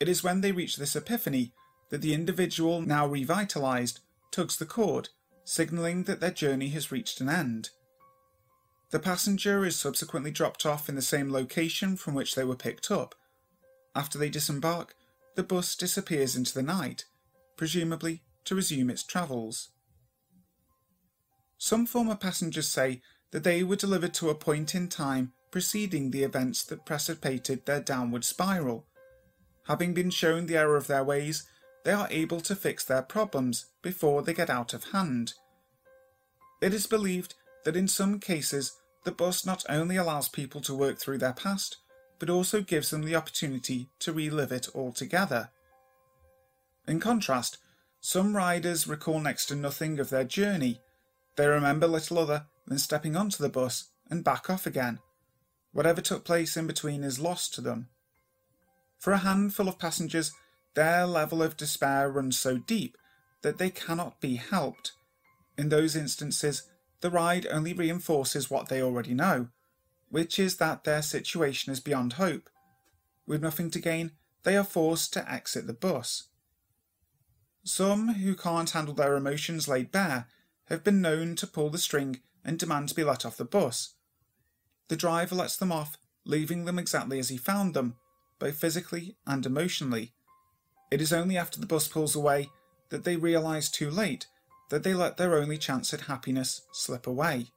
It 0.00 0.08
is 0.08 0.24
when 0.24 0.40
they 0.40 0.50
reach 0.50 0.76
this 0.76 0.96
epiphany 0.96 1.52
that 1.90 2.02
the 2.02 2.12
individual, 2.12 2.82
now 2.82 3.06
revitalized, 3.06 4.00
tugs 4.32 4.56
the 4.56 4.66
cord, 4.66 5.10
signalling 5.44 6.04
that 6.04 6.18
their 6.18 6.32
journey 6.32 6.70
has 6.70 6.90
reached 6.90 7.20
an 7.20 7.28
end. 7.28 7.70
The 8.92 8.98
passenger 8.98 9.64
is 9.64 9.74
subsequently 9.74 10.30
dropped 10.30 10.66
off 10.66 10.86
in 10.86 10.96
the 10.96 11.02
same 11.02 11.32
location 11.32 11.96
from 11.96 12.12
which 12.12 12.34
they 12.34 12.44
were 12.44 12.54
picked 12.54 12.90
up. 12.90 13.14
After 13.94 14.18
they 14.18 14.28
disembark, 14.28 14.94
the 15.34 15.42
bus 15.42 15.74
disappears 15.74 16.36
into 16.36 16.52
the 16.52 16.62
night, 16.62 17.06
presumably 17.56 18.22
to 18.44 18.54
resume 18.54 18.90
its 18.90 19.02
travels. 19.02 19.70
Some 21.56 21.86
former 21.86 22.16
passengers 22.16 22.68
say 22.68 23.00
that 23.30 23.44
they 23.44 23.62
were 23.62 23.76
delivered 23.76 24.12
to 24.14 24.28
a 24.28 24.34
point 24.34 24.74
in 24.74 24.88
time 24.88 25.32
preceding 25.50 26.10
the 26.10 26.22
events 26.22 26.62
that 26.64 26.84
precipitated 26.84 27.64
their 27.64 27.80
downward 27.80 28.24
spiral. 28.24 28.86
Having 29.68 29.94
been 29.94 30.10
shown 30.10 30.46
the 30.46 30.56
error 30.56 30.76
of 30.76 30.86
their 30.86 31.04
ways, 31.04 31.44
they 31.84 31.92
are 31.92 32.08
able 32.10 32.42
to 32.42 32.54
fix 32.54 32.84
their 32.84 33.02
problems 33.02 33.66
before 33.80 34.22
they 34.22 34.34
get 34.34 34.50
out 34.50 34.74
of 34.74 34.92
hand. 34.92 35.32
It 36.60 36.74
is 36.74 36.86
believed 36.86 37.34
that 37.64 37.76
in 37.76 37.88
some 37.88 38.18
cases 38.18 38.72
the 39.04 39.12
bus 39.12 39.44
not 39.44 39.64
only 39.68 39.96
allows 39.96 40.28
people 40.28 40.60
to 40.62 40.74
work 40.74 40.98
through 40.98 41.18
their 41.18 41.32
past, 41.32 41.78
but 42.18 42.30
also 42.30 42.60
gives 42.60 42.90
them 42.90 43.02
the 43.02 43.16
opportunity 43.16 43.88
to 43.98 44.12
relive 44.12 44.52
it 44.52 44.68
altogether. 44.74 45.50
In 46.86 47.00
contrast, 47.00 47.58
some 48.00 48.36
riders 48.36 48.86
recall 48.86 49.20
next 49.20 49.46
to 49.46 49.56
nothing 49.56 49.98
of 49.98 50.10
their 50.10 50.24
journey 50.24 50.80
they 51.36 51.46
remember 51.46 51.86
little 51.86 52.18
other 52.18 52.46
than 52.66 52.78
stepping 52.78 53.16
onto 53.16 53.42
the 53.42 53.48
bus 53.48 53.90
and 54.10 54.24
back 54.24 54.50
off 54.50 54.66
again. 54.66 54.98
Whatever 55.72 56.00
took 56.00 56.24
place 56.24 56.56
in 56.56 56.66
between 56.66 57.02
is 57.02 57.18
lost 57.18 57.54
to 57.54 57.60
them. 57.60 57.88
For 58.98 59.12
a 59.12 59.18
handful 59.18 59.68
of 59.68 59.78
passengers, 59.78 60.32
their 60.74 61.06
level 61.06 61.42
of 61.42 61.56
despair 61.56 62.10
runs 62.10 62.38
so 62.38 62.58
deep 62.58 62.96
that 63.42 63.58
they 63.58 63.70
cannot 63.70 64.20
be 64.20 64.36
helped. 64.36 64.92
In 65.56 65.70
those 65.70 65.96
instances, 65.96 66.64
the 67.02 67.10
ride 67.10 67.46
only 67.50 67.72
reinforces 67.72 68.50
what 68.50 68.68
they 68.68 68.80
already 68.80 69.12
know, 69.12 69.48
which 70.08 70.38
is 70.38 70.56
that 70.56 70.84
their 70.84 71.02
situation 71.02 71.72
is 71.72 71.80
beyond 71.80 72.14
hope. 72.14 72.48
With 73.26 73.42
nothing 73.42 73.70
to 73.72 73.80
gain, 73.80 74.12
they 74.44 74.56
are 74.56 74.64
forced 74.64 75.12
to 75.12 75.30
exit 75.30 75.66
the 75.66 75.72
bus. 75.72 76.28
Some 77.64 78.14
who 78.14 78.34
can't 78.34 78.70
handle 78.70 78.94
their 78.94 79.16
emotions 79.16 79.68
laid 79.68 79.92
bare 79.92 80.26
have 80.66 80.82
been 80.82 81.00
known 81.00 81.36
to 81.36 81.46
pull 81.46 81.70
the 81.70 81.78
string 81.78 82.20
and 82.44 82.58
demand 82.58 82.88
to 82.88 82.94
be 82.94 83.04
let 83.04 83.26
off 83.26 83.36
the 83.36 83.44
bus. 83.44 83.94
The 84.88 84.96
driver 84.96 85.34
lets 85.34 85.56
them 85.56 85.72
off 85.72 85.98
leaving 86.24 86.64
them 86.64 86.78
exactly 86.78 87.18
as 87.18 87.28
he 87.28 87.36
found 87.36 87.74
them, 87.74 87.96
both 88.38 88.56
physically 88.56 89.16
and 89.26 89.44
emotionally. 89.44 90.12
It 90.90 91.00
is 91.00 91.12
only 91.12 91.36
after 91.36 91.58
the 91.58 91.66
bus 91.66 91.88
pulls 91.88 92.14
away 92.14 92.48
that 92.90 93.04
they 93.04 93.16
realise 93.16 93.70
too 93.70 93.90
late 93.90 94.26
that 94.72 94.84
they 94.84 94.94
let 94.94 95.18
their 95.18 95.34
only 95.34 95.58
chance 95.58 95.92
at 95.92 96.00
happiness 96.00 96.62
slip 96.72 97.06
away. 97.06 97.48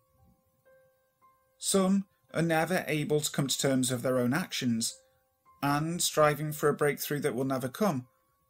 Some 1.58 2.08
are 2.34 2.42
never 2.42 2.84
able 2.90 3.22
to 3.22 3.32
come 3.32 3.48
to 3.48 3.58
terms 3.58 3.90
with 3.90 4.02
their 4.02 4.20
own 4.20 4.34
actions, 4.34 5.00
and 5.64 6.02
striving 6.02 6.52
for 6.52 6.68
a 6.68 6.74
breakthrough 6.74 7.22
that 7.22 7.34
will 7.34 7.46
never 7.46 7.70
come, 7.70 8.06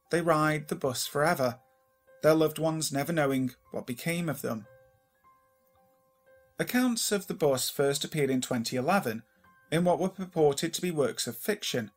they 0.10 0.20
ride 0.20 0.68
the 0.68 0.76
bus 0.76 1.06
forever, 1.06 1.60
their 2.24 2.34
loved 2.34 2.58
ones 2.58 2.92
never 2.92 3.14
knowing 3.14 3.52
what 3.70 3.86
became 3.86 4.28
of 4.28 4.42
them. 4.42 4.66
Accounts 6.58 7.12
of 7.12 7.28
the 7.28 7.36
bus 7.36 7.70
first 7.70 8.04
appeared 8.04 8.32
in 8.32 8.42
2011 8.42 9.22
in 9.72 9.84
what 9.84 10.00
were 10.00 10.10
purported 10.10 10.74
to 10.74 10.82
be 10.82 10.90
works 10.90 11.28
of 11.28 11.38
fiction. 11.38 11.92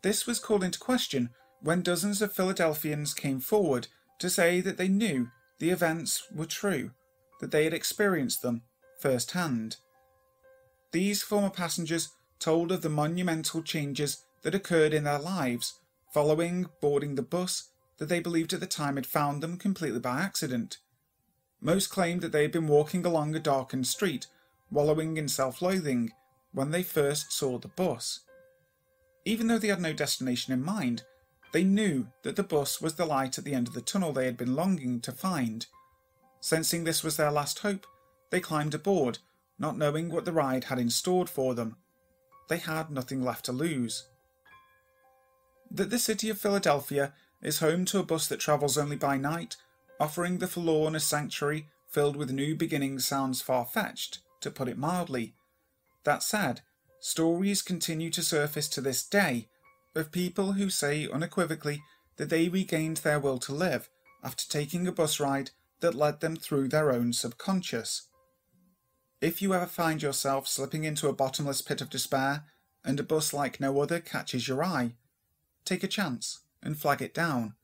This 0.00 0.26
was 0.26 0.38
called 0.38 0.64
into 0.64 0.78
question 0.78 1.28
when 1.60 1.82
dozens 1.82 2.22
of 2.22 2.32
Philadelphians 2.32 3.12
came 3.12 3.38
forward 3.38 3.88
to 4.18 4.30
say 4.30 4.62
that 4.62 4.78
they 4.78 4.88
knew 4.88 5.28
the 5.58 5.70
events 5.70 6.24
were 6.34 6.46
true, 6.46 6.90
that 7.40 7.50
they 7.50 7.64
had 7.64 7.74
experienced 7.74 8.42
them 8.42 8.62
firsthand. 9.00 9.76
These 10.92 11.22
former 11.22 11.50
passengers 11.50 12.10
told 12.38 12.72
of 12.72 12.82
the 12.82 12.88
monumental 12.88 13.62
changes 13.62 14.24
that 14.42 14.54
occurred 14.54 14.94
in 14.94 15.04
their 15.04 15.18
lives 15.18 15.80
following 16.12 16.66
boarding 16.80 17.16
the 17.16 17.22
bus 17.22 17.70
that 17.98 18.08
they 18.08 18.20
believed 18.20 18.52
at 18.52 18.60
the 18.60 18.66
time 18.66 18.96
had 18.96 19.06
found 19.06 19.42
them 19.42 19.56
completely 19.56 19.98
by 19.98 20.20
accident. 20.20 20.78
Most 21.60 21.88
claimed 21.88 22.20
that 22.20 22.32
they 22.32 22.42
had 22.42 22.52
been 22.52 22.68
walking 22.68 23.04
along 23.04 23.34
a 23.34 23.40
darkened 23.40 23.86
street, 23.86 24.26
wallowing 24.70 25.16
in 25.16 25.28
self 25.28 25.62
loathing, 25.62 26.12
when 26.52 26.70
they 26.70 26.82
first 26.82 27.32
saw 27.32 27.58
the 27.58 27.68
bus. 27.68 28.20
Even 29.24 29.46
though 29.46 29.58
they 29.58 29.68
had 29.68 29.80
no 29.80 29.92
destination 29.92 30.52
in 30.52 30.62
mind, 30.62 31.02
they 31.54 31.62
knew 31.62 32.08
that 32.22 32.34
the 32.34 32.42
bus 32.42 32.80
was 32.80 32.96
the 32.96 33.06
light 33.06 33.38
at 33.38 33.44
the 33.44 33.54
end 33.54 33.68
of 33.68 33.74
the 33.74 33.80
tunnel 33.80 34.12
they 34.12 34.24
had 34.24 34.36
been 34.36 34.56
longing 34.56 35.00
to 35.00 35.12
find. 35.12 35.66
Sensing 36.40 36.82
this 36.82 37.04
was 37.04 37.16
their 37.16 37.30
last 37.30 37.60
hope, 37.60 37.86
they 38.30 38.40
climbed 38.40 38.74
aboard, 38.74 39.20
not 39.56 39.78
knowing 39.78 40.10
what 40.10 40.24
the 40.24 40.32
ride 40.32 40.64
had 40.64 40.80
in 40.80 40.90
store 40.90 41.28
for 41.28 41.54
them. 41.54 41.76
They 42.48 42.56
had 42.56 42.90
nothing 42.90 43.22
left 43.22 43.44
to 43.44 43.52
lose. 43.52 44.08
That 45.70 45.90
the 45.90 45.98
city 46.00 46.28
of 46.28 46.40
Philadelphia 46.40 47.14
is 47.40 47.60
home 47.60 47.84
to 47.84 48.00
a 48.00 48.02
bus 48.02 48.26
that 48.26 48.40
travels 48.40 48.76
only 48.76 48.96
by 48.96 49.16
night, 49.16 49.56
offering 50.00 50.38
the 50.38 50.48
forlorn 50.48 50.96
a 50.96 51.00
sanctuary 51.00 51.68
filled 51.86 52.16
with 52.16 52.32
new 52.32 52.56
beginnings 52.56 53.06
sounds 53.06 53.42
far 53.42 53.64
fetched, 53.64 54.18
to 54.40 54.50
put 54.50 54.66
it 54.66 54.76
mildly. 54.76 55.36
That 56.02 56.24
said, 56.24 56.62
stories 56.98 57.62
continue 57.62 58.10
to 58.10 58.24
surface 58.24 58.68
to 58.70 58.80
this 58.80 59.04
day 59.04 59.46
of 59.94 60.12
people 60.12 60.52
who 60.52 60.70
say 60.70 61.08
unequivocally 61.08 61.82
that 62.16 62.30
they 62.30 62.48
regained 62.48 62.98
their 62.98 63.18
will 63.20 63.38
to 63.38 63.52
live 63.52 63.88
after 64.22 64.48
taking 64.48 64.86
a 64.86 64.92
bus 64.92 65.20
ride 65.20 65.50
that 65.80 65.94
led 65.94 66.20
them 66.20 66.36
through 66.36 66.68
their 66.68 66.90
own 66.92 67.12
subconscious. 67.12 68.08
If 69.20 69.40
you 69.40 69.54
ever 69.54 69.66
find 69.66 70.02
yourself 70.02 70.48
slipping 70.48 70.84
into 70.84 71.08
a 71.08 71.12
bottomless 71.12 71.62
pit 71.62 71.80
of 71.80 71.90
despair 71.90 72.44
and 72.84 73.00
a 73.00 73.02
bus 73.02 73.32
like 73.32 73.60
no 73.60 73.80
other 73.80 74.00
catches 74.00 74.48
your 74.48 74.62
eye, 74.62 74.94
take 75.64 75.82
a 75.82 75.88
chance 75.88 76.40
and 76.62 76.78
flag 76.78 77.00
it 77.00 77.14
down. 77.14 77.54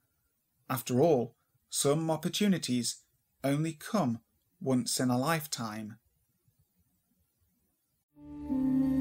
After 0.69 1.01
all, 1.01 1.35
some 1.69 2.11
opportunities 2.11 2.97
only 3.43 3.73
come 3.73 4.21
once 4.61 5.01
in 5.01 5.11
a 5.11 5.19
lifetime. 5.19 5.99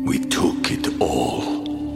We 0.05 0.19
took 0.19 0.71
it 0.71 0.99
all. 1.01 1.58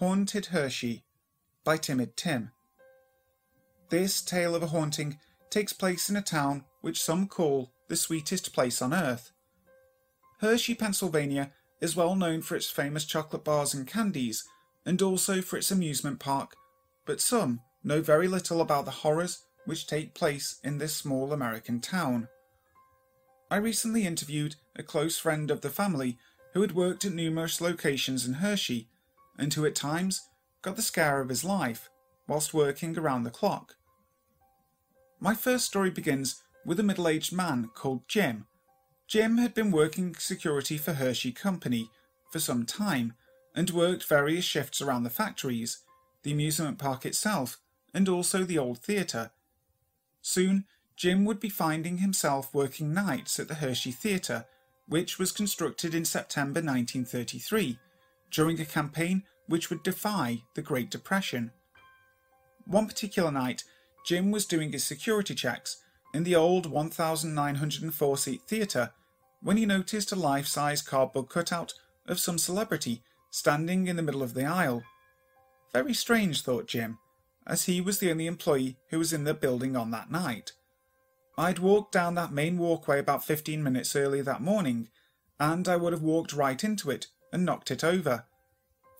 Haunted 0.00 0.46
Hershey 0.46 1.04
by 1.62 1.76
Timid 1.76 2.16
Tim. 2.16 2.52
This 3.90 4.22
tale 4.22 4.54
of 4.54 4.62
a 4.62 4.68
haunting 4.68 5.18
takes 5.50 5.74
place 5.74 6.08
in 6.08 6.16
a 6.16 6.22
town 6.22 6.64
which 6.80 7.02
some 7.02 7.28
call 7.28 7.74
the 7.88 7.96
sweetest 7.96 8.54
place 8.54 8.80
on 8.80 8.94
earth. 8.94 9.30
Hershey, 10.38 10.74
Pennsylvania 10.74 11.52
is 11.82 11.96
well 11.96 12.16
known 12.16 12.40
for 12.40 12.56
its 12.56 12.70
famous 12.70 13.04
chocolate 13.04 13.44
bars 13.44 13.74
and 13.74 13.86
candies, 13.86 14.42
and 14.86 15.02
also 15.02 15.42
for 15.42 15.58
its 15.58 15.70
amusement 15.70 16.18
park, 16.18 16.54
but 17.04 17.20
some 17.20 17.60
know 17.84 18.00
very 18.00 18.26
little 18.26 18.62
about 18.62 18.86
the 18.86 19.02
horrors 19.02 19.44
which 19.66 19.86
take 19.86 20.14
place 20.14 20.60
in 20.64 20.78
this 20.78 20.94
small 20.94 21.30
American 21.30 21.78
town. 21.78 22.26
I 23.50 23.56
recently 23.56 24.06
interviewed 24.06 24.56
a 24.76 24.82
close 24.82 25.18
friend 25.18 25.50
of 25.50 25.60
the 25.60 25.68
family 25.68 26.16
who 26.54 26.62
had 26.62 26.72
worked 26.72 27.04
at 27.04 27.12
numerous 27.12 27.60
locations 27.60 28.26
in 28.26 28.32
Hershey 28.32 28.88
and 29.40 29.52
who 29.54 29.64
at 29.64 29.74
times 29.74 30.28
got 30.62 30.76
the 30.76 30.82
scare 30.82 31.20
of 31.20 31.30
his 31.30 31.42
life 31.42 31.88
whilst 32.28 32.54
working 32.54 32.96
around 32.96 33.24
the 33.24 33.30
clock. 33.30 33.74
My 35.18 35.34
first 35.34 35.64
story 35.64 35.90
begins 35.90 36.42
with 36.64 36.78
a 36.78 36.84
middle 36.84 37.08
aged 37.08 37.32
man 37.32 37.70
called 37.74 38.06
Jim. 38.06 38.46
Jim 39.08 39.38
had 39.38 39.54
been 39.54 39.70
working 39.70 40.14
security 40.14 40.76
for 40.76 40.92
Hershey 40.92 41.32
Company 41.32 41.90
for 42.30 42.38
some 42.38 42.64
time 42.64 43.14
and 43.56 43.70
worked 43.70 44.04
various 44.04 44.44
shifts 44.44 44.80
around 44.80 45.02
the 45.02 45.10
factories, 45.10 45.78
the 46.22 46.30
amusement 46.30 46.78
park 46.78 47.04
itself, 47.04 47.58
and 47.92 48.08
also 48.08 48.44
the 48.44 48.58
old 48.58 48.78
theatre. 48.78 49.32
Soon, 50.22 50.66
Jim 50.96 51.24
would 51.24 51.40
be 51.40 51.48
finding 51.48 51.98
himself 51.98 52.54
working 52.54 52.92
nights 52.92 53.40
at 53.40 53.48
the 53.48 53.54
Hershey 53.54 53.90
Theatre, 53.90 54.44
which 54.86 55.18
was 55.18 55.32
constructed 55.32 55.94
in 55.94 56.04
September 56.04 56.60
1933 56.60 57.78
during 58.30 58.60
a 58.60 58.64
campaign 58.64 59.24
which 59.50 59.68
would 59.68 59.82
defy 59.82 60.40
the 60.54 60.62
Great 60.62 60.90
Depression. 60.90 61.50
One 62.66 62.86
particular 62.86 63.32
night, 63.32 63.64
Jim 64.06 64.30
was 64.30 64.46
doing 64.46 64.70
his 64.70 64.84
security 64.84 65.34
checks 65.34 65.82
in 66.14 66.22
the 66.22 66.36
old 66.36 66.66
1,904 66.66 68.16
seat 68.16 68.42
theatre 68.46 68.92
when 69.42 69.56
he 69.56 69.66
noticed 69.66 70.12
a 70.12 70.16
life 70.16 70.46
size 70.46 70.82
cardboard 70.82 71.28
cutout 71.28 71.74
of 72.06 72.20
some 72.20 72.38
celebrity 72.38 73.02
standing 73.30 73.88
in 73.88 73.96
the 73.96 74.02
middle 74.02 74.22
of 74.22 74.34
the 74.34 74.44
aisle. 74.44 74.84
Very 75.72 75.94
strange, 75.94 76.42
thought 76.42 76.68
Jim, 76.68 76.98
as 77.44 77.64
he 77.64 77.80
was 77.80 77.98
the 77.98 78.10
only 78.12 78.28
employee 78.28 78.76
who 78.90 79.00
was 79.00 79.12
in 79.12 79.24
the 79.24 79.34
building 79.34 79.76
on 79.76 79.90
that 79.90 80.12
night. 80.12 80.52
I'd 81.36 81.58
walked 81.58 81.90
down 81.90 82.14
that 82.14 82.32
main 82.32 82.56
walkway 82.56 83.00
about 83.00 83.24
15 83.24 83.60
minutes 83.64 83.96
earlier 83.96 84.22
that 84.22 84.42
morning, 84.42 84.90
and 85.40 85.66
I 85.66 85.76
would 85.76 85.92
have 85.92 86.02
walked 86.02 86.32
right 86.32 86.62
into 86.62 86.88
it 86.88 87.08
and 87.32 87.44
knocked 87.44 87.72
it 87.72 87.82
over. 87.82 88.26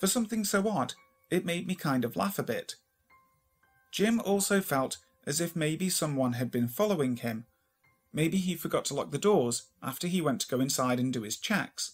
For 0.01 0.07
something 0.07 0.45
so 0.45 0.67
odd, 0.67 0.95
it 1.31 1.45
made 1.45 1.67
me 1.67 1.75
kind 1.75 2.07
of 2.07 2.17
laugh 2.17 2.39
a 2.39 2.43
bit. 2.43 2.77
Jim 3.93 4.19
also 4.21 4.63
felt 4.63 4.97
as 5.27 5.41
if 5.43 5.55
maybe 5.55 5.91
someone 5.91 6.33
had 6.33 6.51
been 6.51 6.69
following 6.69 7.17
him. 7.17 7.45
Maybe 8.11 8.39
he 8.39 8.55
forgot 8.55 8.87
to 8.87 8.95
lock 8.95 9.11
the 9.11 9.19
doors 9.19 9.65
after 9.83 10.09
he 10.09 10.23
went 10.23 10.41
to 10.41 10.49
go 10.49 10.59
inside 10.59 10.99
and 10.99 11.13
do 11.13 11.23
his 11.23 11.37
checks. 11.37 11.93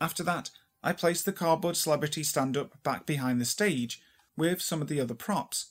After 0.00 0.24
that, 0.24 0.50
I 0.82 0.92
placed 0.92 1.24
the 1.24 1.32
cardboard 1.32 1.76
celebrity 1.76 2.24
stand 2.24 2.56
up 2.56 2.82
back 2.82 3.06
behind 3.06 3.40
the 3.40 3.44
stage 3.44 4.02
with 4.36 4.60
some 4.60 4.82
of 4.82 4.88
the 4.88 5.00
other 5.00 5.14
props. 5.14 5.70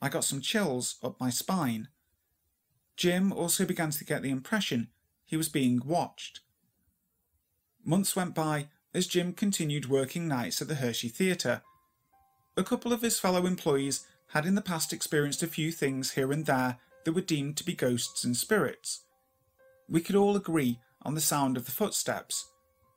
I 0.00 0.08
got 0.08 0.24
some 0.24 0.40
chills 0.40 0.96
up 1.02 1.20
my 1.20 1.28
spine. 1.28 1.88
Jim 2.96 3.30
also 3.30 3.66
began 3.66 3.90
to 3.90 4.04
get 4.04 4.22
the 4.22 4.30
impression 4.30 4.88
he 5.24 5.36
was 5.36 5.48
being 5.50 5.82
watched. 5.84 6.40
Months 7.84 8.16
went 8.16 8.34
by 8.34 8.68
as 8.94 9.06
Jim 9.06 9.32
continued 9.32 9.88
working 9.88 10.28
nights 10.28 10.60
at 10.60 10.68
the 10.68 10.76
Hershey 10.76 11.08
Theatre. 11.08 11.62
A 12.56 12.64
couple 12.64 12.92
of 12.92 13.02
his 13.02 13.18
fellow 13.18 13.46
employees 13.46 14.06
had 14.28 14.46
in 14.46 14.54
the 14.54 14.62
past 14.62 14.92
experienced 14.92 15.42
a 15.42 15.46
few 15.46 15.72
things 15.72 16.12
here 16.12 16.32
and 16.32 16.46
there 16.46 16.78
that 17.04 17.12
were 17.12 17.20
deemed 17.20 17.56
to 17.56 17.64
be 17.64 17.74
ghosts 17.74 18.24
and 18.24 18.36
spirits. 18.36 19.04
We 19.88 20.00
could 20.00 20.16
all 20.16 20.36
agree 20.36 20.78
on 21.02 21.14
the 21.14 21.20
sound 21.20 21.56
of 21.56 21.64
the 21.66 21.72
footsteps. 21.72 22.48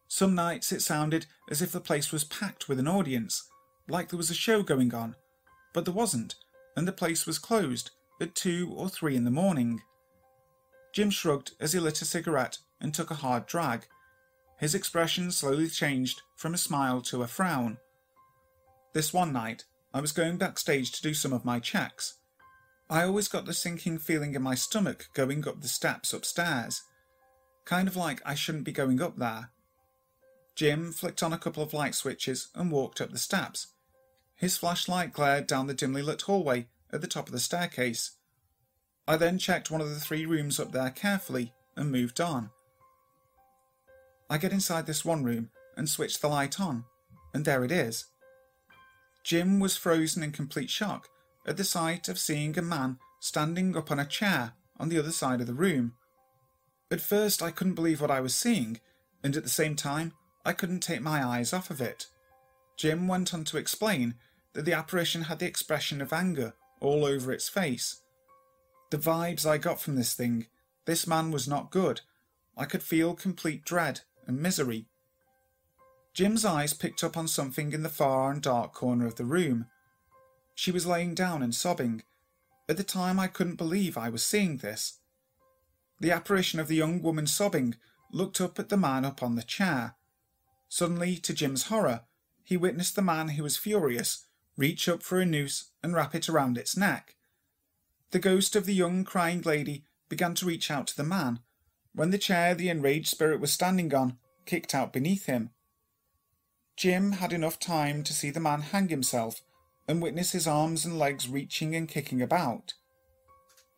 Some 0.08 0.36
nights 0.36 0.72
it 0.72 0.82
sounded 0.82 1.26
as 1.50 1.62
if 1.62 1.72
the 1.72 1.80
place 1.80 2.12
was 2.12 2.24
packed 2.24 2.70
with 2.70 2.80
an 2.80 2.88
audience, 2.88 3.50
like 3.88 4.10
there 4.10 4.18
was 4.18 4.30
a 4.30 4.36
show 4.36 4.64
going 4.64 4.94
on, 4.94 5.16
but 5.74 5.86
there 5.86 5.94
wasn't, 5.94 6.36
and 6.76 6.88
the 6.88 6.92
place 6.92 7.26
was 7.26 7.40
closed 7.40 7.92
at 8.22 8.36
two 8.36 8.72
or 8.76 8.88
three 8.88 9.16
in 9.16 9.26
the 9.26 9.32
morning. 9.32 9.82
Jim 10.94 11.10
shrugged 11.10 11.52
as 11.60 11.74
he 11.74 11.80
lit 11.80 12.02
a 12.02 12.06
cigarette 12.06 12.60
and 12.80 12.94
took 12.94 13.12
a 13.12 13.16
hard 13.16 13.46
drag. 13.46 13.88
His 14.58 14.76
expression 14.76 15.32
slowly 15.32 15.68
changed 15.68 16.22
from 16.36 16.54
a 16.54 16.58
smile 16.58 17.02
to 17.04 17.24
a 17.24 17.28
frown. 17.28 17.78
This 18.94 19.14
one 19.14 19.34
night, 19.34 19.66
I 19.94 20.00
was 20.00 20.12
going 20.12 20.38
backstage 20.38 20.92
to 20.92 21.02
do 21.02 21.14
some 21.14 21.34
of 21.34 21.46
my 21.46 21.60
checks. 21.60 22.18
I 22.90 23.04
always 23.04 23.28
got 23.28 23.46
the 23.46 23.54
sinking 23.54 23.98
feeling 23.98 24.36
in 24.36 24.42
my 24.42 24.56
stomach 24.56 25.10
going 25.14 25.48
up 25.48 25.62
the 25.62 25.68
steps 25.68 26.14
upstairs. 26.14 26.84
Kind 27.66 27.88
of 27.88 27.96
like 27.96 28.22
I 28.26 28.36
shouldn't 28.36 28.64
be 28.64 28.72
going 28.72 29.02
up 29.02 29.18
there. 29.18 29.50
Jim 30.56 30.92
flicked 30.94 31.24
on 31.24 31.34
a 31.34 31.38
couple 31.38 31.64
of 31.64 31.74
light 31.74 31.96
switches 31.96 32.48
and 32.56 32.72
walked 32.72 33.02
up 33.02 33.12
the 33.12 33.18
steps. 33.18 33.68
His 34.36 34.58
flashlight 34.58 35.14
glared 35.14 35.48
down 35.48 35.68
the 35.68 35.74
dimly 35.74 36.02
lit 36.02 36.22
hallway 36.22 36.68
at 36.94 37.02
the 37.02 37.08
top 37.08 37.28
of 37.28 37.34
the 37.34 37.40
staircase. 37.40 38.12
I 39.08 39.18
then 39.18 39.38
checked 39.38 39.72
one 39.72 39.82
of 39.82 39.90
the 39.90 40.00
three 40.00 40.26
rooms 40.26 40.60
up 40.60 40.72
there 40.72 40.90
carefully 40.90 41.54
and 41.76 41.92
moved 41.92 42.22
on. 42.22 42.52
I 44.30 44.38
get 44.38 44.52
inside 44.52 44.88
this 44.88 45.06
one 45.06 45.24
room 45.24 45.50
and 45.78 45.90
switch 45.90 46.20
the 46.20 46.28
light 46.28 46.60
on, 46.60 46.86
and 47.34 47.46
there 47.46 47.64
it 47.64 47.72
is. 47.72 48.06
Jim 49.24 49.60
was 49.60 49.78
frozen 49.78 50.24
in 50.24 50.32
complete 50.32 50.70
shock 50.70 51.10
at 51.48 51.58
the 51.58 51.64
sight 51.64 52.08
of 52.08 52.20
seeing 52.20 52.58
a 52.58 52.62
man 52.62 52.98
standing 53.20 53.76
up 53.76 53.92
on 53.92 54.00
a 54.00 54.06
chair 54.06 54.54
on 54.80 54.90
the 54.90 55.00
other 55.00 55.12
side 55.12 55.42
of 55.42 55.48
the 55.48 55.54
room. 55.54 55.94
At 56.92 57.02
first, 57.02 57.42
I 57.42 57.52
couldn't 57.52 57.74
believe 57.74 58.02
what 58.02 58.12
I 58.12 58.20
was 58.20 58.36
seeing, 58.36 58.80
and 59.24 59.36
at 59.36 59.44
the 59.44 59.50
same 59.50 59.76
time, 59.76 60.14
I 60.46 60.54
couldn't 60.54 60.82
take 60.82 61.02
my 61.02 61.26
eyes 61.26 61.54
off 61.54 61.70
of 61.70 61.82
it. 61.82 62.08
Jim 62.78 63.08
went 63.08 63.34
on 63.34 63.44
to 63.46 63.58
explain 63.58 64.16
that 64.54 64.66
the 64.66 64.74
apparition 64.74 65.24
had 65.24 65.40
the 65.40 65.48
expression 65.48 66.02
of 66.02 66.14
anger 66.14 66.54
all 66.80 67.06
over 67.06 67.32
its 67.32 67.50
face. 67.50 68.02
The 68.92 68.98
vibes 68.98 69.46
I 69.46 69.58
got 69.58 69.82
from 69.82 69.96
this 69.96 70.14
thing, 70.14 70.48
this 70.86 71.08
man 71.08 71.32
was 71.32 71.48
not 71.48 71.72
good. 71.72 72.02
I 72.56 72.66
could 72.66 72.84
feel 72.84 73.16
complete 73.16 73.66
dread 73.66 74.02
and 74.28 74.42
misery. 74.42 74.86
Jim's 76.14 76.46
eyes 76.46 76.74
picked 76.74 77.04
up 77.04 77.18
on 77.18 77.28
something 77.28 77.74
in 77.74 77.84
the 77.84 77.90
far 77.90 78.32
and 78.32 78.42
dark 78.42 78.74
corner 78.74 79.06
of 79.06 79.16
the 79.16 79.26
room. 79.26 79.68
She 80.54 80.72
was 80.72 80.86
laying 80.86 81.14
down 81.14 81.44
and 81.44 81.54
sobbing. 81.54 82.04
At 82.70 82.78
the 82.78 82.84
time, 82.84 83.20
I 83.20 83.28
couldn't 83.28 83.58
believe 83.58 83.98
I 83.98 84.10
was 84.10 84.24
seeing 84.24 84.58
this. 84.58 85.00
The 86.00 86.12
apparition 86.12 86.60
of 86.60 86.68
the 86.68 86.76
young 86.76 87.02
woman 87.02 87.28
sobbing 87.28 87.76
looked 88.12 88.40
up 88.40 88.60
at 88.60 88.70
the 88.70 88.78
man 88.78 89.04
up 89.04 89.22
on 89.22 89.36
the 89.36 89.44
chair. 89.44 89.96
Suddenly, 90.70 91.18
to 91.18 91.34
Jim's 91.34 91.64
horror, 91.64 92.02
he 92.44 92.58
witnessed 92.58 92.96
the 92.96 93.02
man 93.02 93.30
who 93.30 93.44
was 93.44 93.58
furious 93.58 94.26
reach 94.58 94.88
up 94.88 95.04
for 95.04 95.20
a 95.20 95.26
noose 95.26 95.72
and 95.84 95.94
wrap 95.94 96.16
it 96.16 96.30
around 96.30 96.58
its 96.58 96.78
neck. 96.78 97.16
The 98.12 98.20
ghost 98.20 98.56
of 98.56 98.66
the 98.66 98.74
young 98.74 99.04
crying 99.04 99.42
lady 99.42 99.84
began 100.08 100.36
to 100.36 100.46
reach 100.46 100.72
out 100.72 100.88
to 100.88 100.98
the 100.98 101.04
man, 101.04 101.40
when 101.96 102.12
the 102.12 102.18
chair 102.18 102.54
the 102.54 102.70
enraged 102.70 103.08
spirit 103.08 103.40
was 103.40 103.52
standing 103.52 103.94
on 103.94 104.18
kicked 104.46 104.76
out 104.76 104.94
beneath 104.94 105.26
him. 105.26 105.50
Jim 106.78 107.14
had 107.14 107.34
enough 107.34 107.58
time 107.58 108.04
to 108.04 108.14
see 108.14 108.30
the 108.30 108.40
man 108.40 108.62
hang 108.62 108.90
himself 108.90 109.42
and 109.88 110.02
witness 110.02 110.34
his 110.34 110.46
arms 110.46 110.86
and 110.86 111.00
legs 111.00 111.28
reaching 111.28 111.76
and 111.76 111.88
kicking 111.88 112.22
about. 112.22 112.74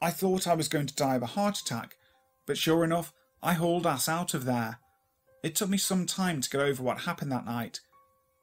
I 0.01 0.11
thought 0.11 0.47
I 0.47 0.55
was 0.55 0.67
going 0.67 0.87
to 0.87 0.95
die 0.95 1.15
of 1.15 1.23
a 1.23 1.27
heart 1.27 1.59
attack, 1.59 1.97
but 2.45 2.57
sure 2.57 2.83
enough, 2.83 3.13
I 3.41 3.53
hauled 3.53 3.85
ass 3.85 4.09
out 4.09 4.33
of 4.33 4.45
there. 4.45 4.79
It 5.43 5.55
took 5.55 5.69
me 5.69 5.77
some 5.77 6.05
time 6.05 6.41
to 6.41 6.49
get 6.49 6.61
over 6.61 6.81
what 6.81 7.01
happened 7.01 7.31
that 7.31 7.45
night. 7.45 7.81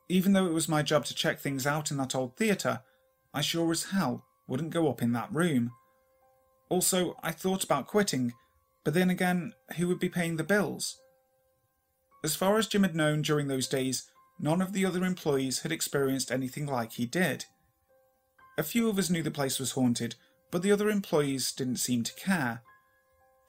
Even 0.08 0.32
though 0.32 0.46
it 0.46 0.52
was 0.52 0.68
my 0.68 0.82
job 0.82 1.04
to 1.06 1.14
check 1.14 1.40
things 1.40 1.66
out 1.66 1.90
in 1.90 1.96
that 1.96 2.14
old 2.14 2.36
theatre, 2.36 2.80
I 3.32 3.40
sure 3.40 3.72
as 3.72 3.84
hell 3.84 4.24
wouldn't 4.46 4.70
go 4.70 4.88
up 4.88 5.02
in 5.02 5.12
that 5.12 5.32
room. 5.32 5.72
Also, 6.68 7.16
I 7.22 7.32
thought 7.32 7.64
about 7.64 7.86
quitting, 7.86 8.34
but 8.84 8.94
then 8.94 9.10
again, 9.10 9.52
who 9.76 9.88
would 9.88 9.98
be 9.98 10.08
paying 10.08 10.36
the 10.36 10.44
bills? 10.44 11.00
As 12.22 12.36
far 12.36 12.58
as 12.58 12.66
Jim 12.66 12.82
had 12.82 12.94
known 12.94 13.22
during 13.22 13.48
those 13.48 13.68
days, 13.68 14.10
none 14.38 14.62
of 14.62 14.72
the 14.72 14.86
other 14.86 15.04
employees 15.04 15.60
had 15.60 15.72
experienced 15.72 16.30
anything 16.30 16.66
like 16.66 16.92
he 16.92 17.06
did. 17.06 17.46
A 18.56 18.62
few 18.62 18.88
of 18.88 18.98
us 18.98 19.10
knew 19.10 19.22
the 19.22 19.30
place 19.30 19.58
was 19.58 19.72
haunted, 19.72 20.14
but 20.50 20.62
the 20.62 20.70
other 20.70 20.88
employees 20.88 21.52
didn't 21.52 21.76
seem 21.76 22.04
to 22.04 22.14
care. 22.14 22.62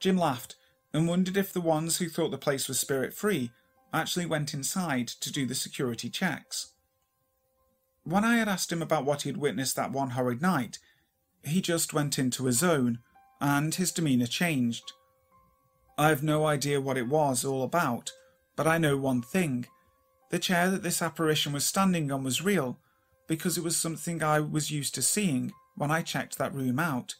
Jim 0.00 0.16
laughed 0.16 0.56
and 0.92 1.06
wondered 1.06 1.36
if 1.36 1.52
the 1.52 1.60
ones 1.60 1.98
who 1.98 2.08
thought 2.08 2.30
the 2.30 2.38
place 2.38 2.68
was 2.68 2.80
spirit 2.80 3.14
free 3.14 3.50
actually 3.92 4.26
went 4.26 4.52
inside 4.52 5.06
to 5.06 5.32
do 5.32 5.46
the 5.46 5.54
security 5.54 6.10
checks. 6.10 6.72
When 8.04 8.24
I 8.24 8.36
had 8.36 8.48
asked 8.48 8.72
him 8.72 8.82
about 8.82 9.04
what 9.04 9.22
he 9.22 9.28
had 9.28 9.36
witnessed 9.36 9.76
that 9.76 9.92
one 9.92 10.10
horrid 10.10 10.40
night, 10.40 10.78
he 11.44 11.60
just 11.60 11.92
went 11.92 12.18
into 12.18 12.46
a 12.46 12.52
zone, 12.52 13.00
and 13.40 13.74
his 13.74 13.92
demeanour 13.92 14.26
changed. 14.26 14.92
I 15.98 16.08
have 16.08 16.22
no 16.22 16.44
idea 16.44 16.80
what 16.80 16.98
it 16.98 17.08
was 17.08 17.44
all 17.44 17.62
about, 17.62 18.12
but 18.54 18.66
I 18.66 18.76
know 18.76 18.98
one 18.98 19.22
thing. 19.22 19.66
The 20.30 20.38
chair 20.38 20.70
that 20.70 20.82
this 20.82 21.00
apparition 21.00 21.52
was 21.52 21.64
standing 21.64 22.12
on 22.12 22.22
was 22.22 22.44
real, 22.44 22.78
because 23.26 23.56
it 23.56 23.64
was 23.64 23.76
something 23.76 24.22
I 24.22 24.40
was 24.40 24.70
used 24.70 24.94
to 24.96 25.02
seeing 25.02 25.52
when 25.74 25.90
I 25.90 26.02
checked 26.02 26.36
that 26.36 26.54
room 26.54 26.78
out. 26.78 27.14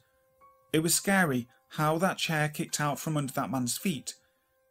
It 0.75 0.81
was 0.81 0.95
scary 0.95 1.49
how 1.71 1.97
that 1.99 2.19
chair 2.19 2.49
kicked 2.51 2.81
out 2.81 2.99
from 3.01 3.17
under 3.17 3.33
that 3.33 3.51
man's 3.51 3.79
feet. 3.79 4.15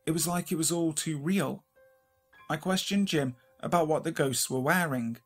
It 0.06 0.12
was 0.12 0.28
like 0.28 0.52
it 0.52 0.58
was 0.58 0.72
all 0.72 0.94
too 0.94 1.18
real. 1.18 1.64
I 2.48 2.58
questioned 2.58 3.08
Jim 3.08 3.36
about 3.60 3.88
what 3.88 4.04
the 4.04 4.12
ghosts 4.12 4.50
were 4.52 4.60
wearing. 4.60 5.18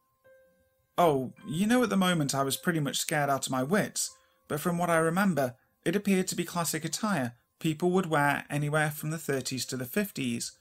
Oh, 0.97 1.33
you 1.45 1.67
know, 1.67 1.83
at 1.83 1.89
the 1.89 1.97
moment 1.97 2.33
I 2.33 2.43
was 2.43 2.55
pretty 2.55 2.79
much 2.79 2.97
scared 2.97 3.29
out 3.29 3.45
of 3.45 3.51
my 3.51 3.61
wits, 3.61 4.15
but 4.47 4.61
from 4.61 4.77
what 4.77 4.89
I 4.89 4.97
remember, 4.97 5.55
it 5.83 5.97
appeared 5.97 6.27
to 6.29 6.35
be 6.35 6.45
classic 6.45 6.85
attire 6.85 7.35
people 7.60 7.91
would 7.91 8.06
wear 8.06 8.45
anywhere 8.50 8.89
from 8.89 9.12
the 9.12 9.17
30s 9.17 9.67
to 9.67 9.78
the 9.78 9.86
50s. 9.86 10.52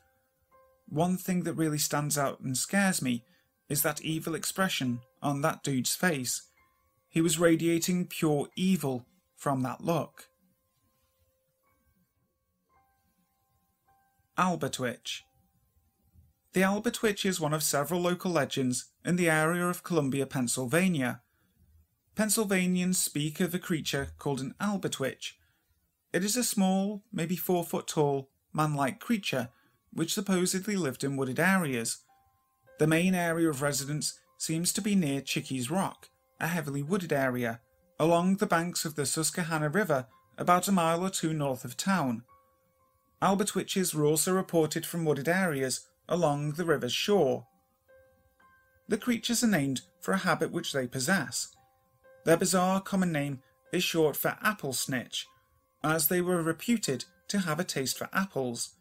One 0.89 1.17
thing 1.17 1.45
that 1.45 1.55
really 1.55 1.79
stands 1.79 2.19
out 2.19 2.41
and 2.41 2.57
scares 2.57 3.01
me 3.01 3.25
is 3.69 3.83
that 3.83 4.03
evil 4.03 4.35
expression 4.35 5.01
on 5.23 5.43
that 5.43 5.63
dude's 5.63 5.95
face. 5.95 6.43
He 7.09 7.21
was 7.21 7.39
radiating 7.39 8.07
pure 8.07 8.49
evil 8.57 9.07
from 9.37 9.63
that 9.63 9.83
look. 9.83 10.29
Albatwitch 14.39 15.23
The 16.53 16.61
Albatwitch 16.61 17.25
is 17.25 17.41
one 17.41 17.53
of 17.53 17.63
several 17.63 18.01
local 18.01 18.31
legends 18.31 18.87
in 19.05 19.17
the 19.17 19.29
area 19.29 19.67
of 19.67 19.83
Columbia, 19.83 20.27
Pennsylvania. 20.27 21.23
Pennsylvanians 22.15 22.99
speak 22.99 23.41
of 23.41 23.55
a 23.55 23.59
creature 23.59 24.09
called 24.19 24.41
an 24.41 24.55
Albatwitch. 24.61 25.38
It 26.13 26.25
is 26.25 26.37
a 26.37 26.45
small, 26.45 27.03
maybe 27.13 27.37
four 27.37 27.65
foot 27.65 27.87
tall, 27.87 28.31
man 28.53 28.75
like 28.75 29.01
creature 29.01 29.51
which 29.93 30.15
supposedly 30.15 30.77
lived 30.77 31.03
in 31.03 31.17
wooded 31.17 31.41
areas. 31.41 31.99
The 32.79 32.87
main 32.87 33.15
area 33.15 33.49
of 33.49 33.63
residence 33.63 34.19
seems 34.37 34.73
to 34.75 34.83
be 34.83 34.95
near 34.95 35.21
Chickies 35.21 35.71
Rock, 35.71 36.09
a 36.41 36.47
heavily 36.47 36.83
wooded 36.83 37.13
area, 37.13 37.61
along 37.99 38.37
the 38.37 38.47
banks 38.47 38.85
of 38.85 38.95
the 38.95 39.07
Susquehanna 39.07 39.69
River 39.69 40.07
about 40.37 40.69
a 40.69 40.73
mile 40.73 41.05
or 41.05 41.11
two 41.11 41.33
north 41.33 41.65
of 41.65 41.77
town. 41.77 42.23
Albatwitches 43.21 43.95
were 43.95 44.05
also 44.05 44.33
reported 44.33 44.87
from 44.87 45.05
wooded 45.05 45.29
areas 45.29 45.89
along 46.09 46.53
the 46.53 46.65
river's 46.65 46.93
shore. 46.93 47.47
The 48.89 48.99
creatures 48.99 49.43
are 49.43 49.49
named 49.49 49.83
for 50.01 50.13
a 50.13 50.19
habit 50.19 50.53
which 50.53 50.73
they 50.73 50.87
possess. 50.87 51.49
Their 52.25 52.37
bizarre 52.37 52.81
common 52.81 53.11
name 53.11 53.41
is 53.73 53.83
short 53.83 54.17
for 54.17 54.39
apple 54.43 54.73
snitch, 54.73 55.27
as 55.83 56.09
they 56.09 56.21
were 56.21 56.43
reputed 56.43 57.05
to 57.29 57.41
have 57.41 57.61
a 57.61 57.65
taste 57.65 57.99
for 57.99 58.09
apples. 58.13 58.75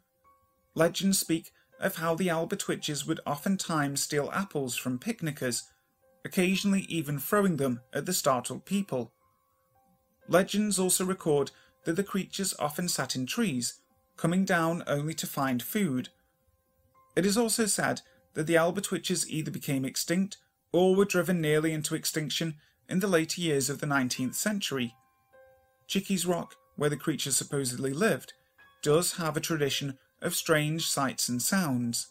Legends 0.74 1.20
speak 1.20 1.52
of 1.80 1.98
how 1.98 2.16
the 2.16 2.28
Albatwitches 2.28 3.06
would 3.08 3.20
oftentimes 3.26 4.02
steal 4.02 4.32
apples 4.34 4.76
from 4.76 5.00
picnickers, 5.00 5.64
occasionally 6.26 6.82
even 6.90 7.20
throwing 7.20 7.58
them 7.58 7.82
at 7.94 8.06
the 8.06 8.14
startled 8.14 8.66
people. 8.66 9.12
Legends 10.28 10.80
also 10.80 11.06
record 11.06 11.52
that 11.86 11.96
the 11.96 12.04
creatures 12.04 12.54
often 12.60 12.88
sat 12.88 13.16
in 13.16 13.26
trees, 13.26 13.80
coming 14.18 14.44
down 14.44 14.84
only 14.88 15.14
to 15.14 15.28
find 15.28 15.62
food. 15.62 16.10
It 17.16 17.26
is 17.26 17.38
also 17.38 17.66
said 17.66 18.02
that 18.34 18.48
the 18.48 18.56
Albatwitches 18.56 19.28
either 19.28 19.52
became 19.52 19.86
extinct 19.86 20.38
or 20.72 20.96
were 20.96 21.06
driven 21.06 21.40
nearly 21.40 21.72
into 21.72 21.96
extinction 21.96 22.56
in 22.90 23.00
the 23.00 23.08
later 23.08 23.42
years 23.42 23.70
of 23.70 23.80
the 23.80 23.88
19th 23.88 24.36
century. 24.36 24.96
Chickies 25.88 26.26
Rock, 26.26 26.56
where 26.78 26.90
the 26.90 26.96
creature 26.96 27.32
supposedly 27.32 27.92
lived, 27.92 28.34
does 28.82 29.14
have 29.18 29.36
a 29.36 29.42
tradition 29.42 29.98
of 30.22 30.34
strange 30.34 30.88
sights 30.88 31.28
and 31.28 31.42
sounds. 31.42 32.08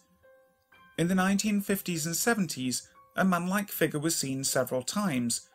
In 0.97 1.07
the 1.07 1.15
1950s 1.15 2.05
and 2.05 2.15
70s, 2.15 2.83
a 3.15 3.25
man 3.25 3.47
like 3.47 3.69
figure 3.69 3.99
was 3.99 4.15
seen 4.15 4.43
several 4.43 4.83
times, 4.83 5.49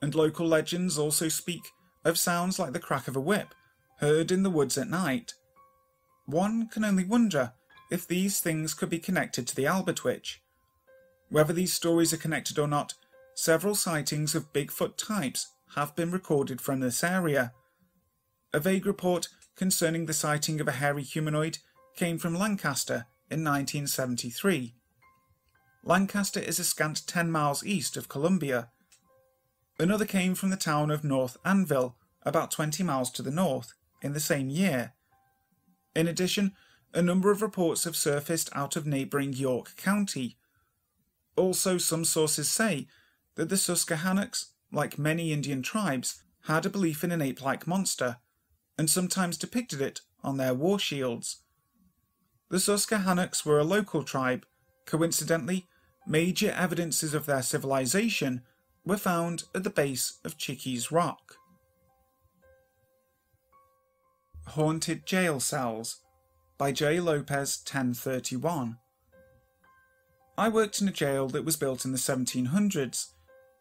and 0.00 0.14
local 0.14 0.46
legends 0.46 0.98
also 0.98 1.28
speak 1.28 1.62
of 2.04 2.18
sounds 2.18 2.58
like 2.58 2.72
the 2.72 2.80
crack 2.80 3.06
of 3.06 3.16
a 3.16 3.20
whip 3.20 3.54
heard 3.98 4.32
in 4.32 4.42
the 4.42 4.50
woods 4.50 4.76
at 4.76 4.88
night. 4.88 5.34
One 6.26 6.68
can 6.68 6.84
only 6.84 7.04
wonder 7.04 7.52
if 7.90 8.06
these 8.06 8.40
things 8.40 8.74
could 8.74 8.88
be 8.88 8.98
connected 8.98 9.46
to 9.46 9.54
the 9.54 9.64
Albatwitch. 9.64 10.38
Whether 11.28 11.52
these 11.52 11.72
stories 11.72 12.12
are 12.12 12.18
connected 12.18 12.58
or 12.58 12.66
not, 12.66 12.94
several 13.34 13.74
sightings 13.74 14.34
of 14.34 14.52
Bigfoot 14.52 14.96
types 14.96 15.52
have 15.74 15.94
been 15.94 16.10
recorded 16.10 16.60
from 16.60 16.80
this 16.80 17.04
area. 17.04 17.52
A 18.54 18.60
vague 18.60 18.84
report 18.84 19.28
concerning 19.56 20.04
the 20.04 20.12
sighting 20.12 20.60
of 20.60 20.68
a 20.68 20.72
hairy 20.72 21.02
humanoid 21.02 21.58
came 21.96 22.18
from 22.18 22.34
Lancaster 22.34 23.06
in 23.30 23.42
1973. 23.42 24.74
Lancaster 25.84 26.40
is 26.40 26.58
a 26.58 26.64
scant 26.64 27.06
10 27.06 27.30
miles 27.30 27.64
east 27.64 27.96
of 27.96 28.10
Columbia. 28.10 28.68
Another 29.78 30.04
came 30.04 30.34
from 30.34 30.50
the 30.50 30.56
town 30.56 30.90
of 30.90 31.02
North 31.02 31.38
Annville, 31.44 31.94
about 32.24 32.50
20 32.50 32.82
miles 32.82 33.10
to 33.12 33.22
the 33.22 33.30
north, 33.30 33.72
in 34.02 34.12
the 34.12 34.20
same 34.20 34.50
year. 34.50 34.92
In 35.96 36.06
addition, 36.06 36.52
a 36.92 37.00
number 37.00 37.30
of 37.30 37.40
reports 37.40 37.84
have 37.84 37.96
surfaced 37.96 38.50
out 38.54 38.76
of 38.76 38.86
neighbouring 38.86 39.32
York 39.32 39.76
County. 39.76 40.36
Also, 41.36 41.78
some 41.78 42.04
sources 42.04 42.50
say 42.50 42.86
that 43.36 43.48
the 43.48 43.56
Susquehannocks, 43.56 44.52
like 44.70 44.98
many 44.98 45.32
Indian 45.32 45.62
tribes, 45.62 46.22
had 46.46 46.66
a 46.66 46.70
belief 46.70 47.02
in 47.02 47.12
an 47.12 47.22
ape 47.22 47.42
like 47.42 47.66
monster, 47.66 48.18
and 48.82 48.90
sometimes 48.90 49.36
depicted 49.36 49.80
it 49.80 50.00
on 50.24 50.38
their 50.38 50.52
war 50.52 50.76
shields. 50.76 51.44
The 52.50 52.58
Susquehannocks 52.58 53.46
were 53.46 53.60
a 53.60 53.64
local 53.64 54.02
tribe. 54.02 54.44
Coincidentally, 54.86 55.68
major 56.04 56.50
evidences 56.50 57.14
of 57.14 57.24
their 57.24 57.42
civilization 57.42 58.42
were 58.84 58.96
found 58.96 59.44
at 59.54 59.62
the 59.62 59.70
base 59.70 60.18
of 60.24 60.36
Chickies 60.36 60.90
Rock. 60.90 61.36
Haunted 64.48 65.06
Jail 65.06 65.38
Cells 65.38 65.98
by 66.58 66.72
J. 66.72 66.98
Lopez 66.98 67.62
1031. 67.64 68.78
I 70.36 70.48
worked 70.48 70.80
in 70.80 70.88
a 70.88 70.92
jail 70.92 71.28
that 71.28 71.44
was 71.44 71.56
built 71.56 71.84
in 71.84 71.92
the 71.92 71.98
1700s. 71.98 73.12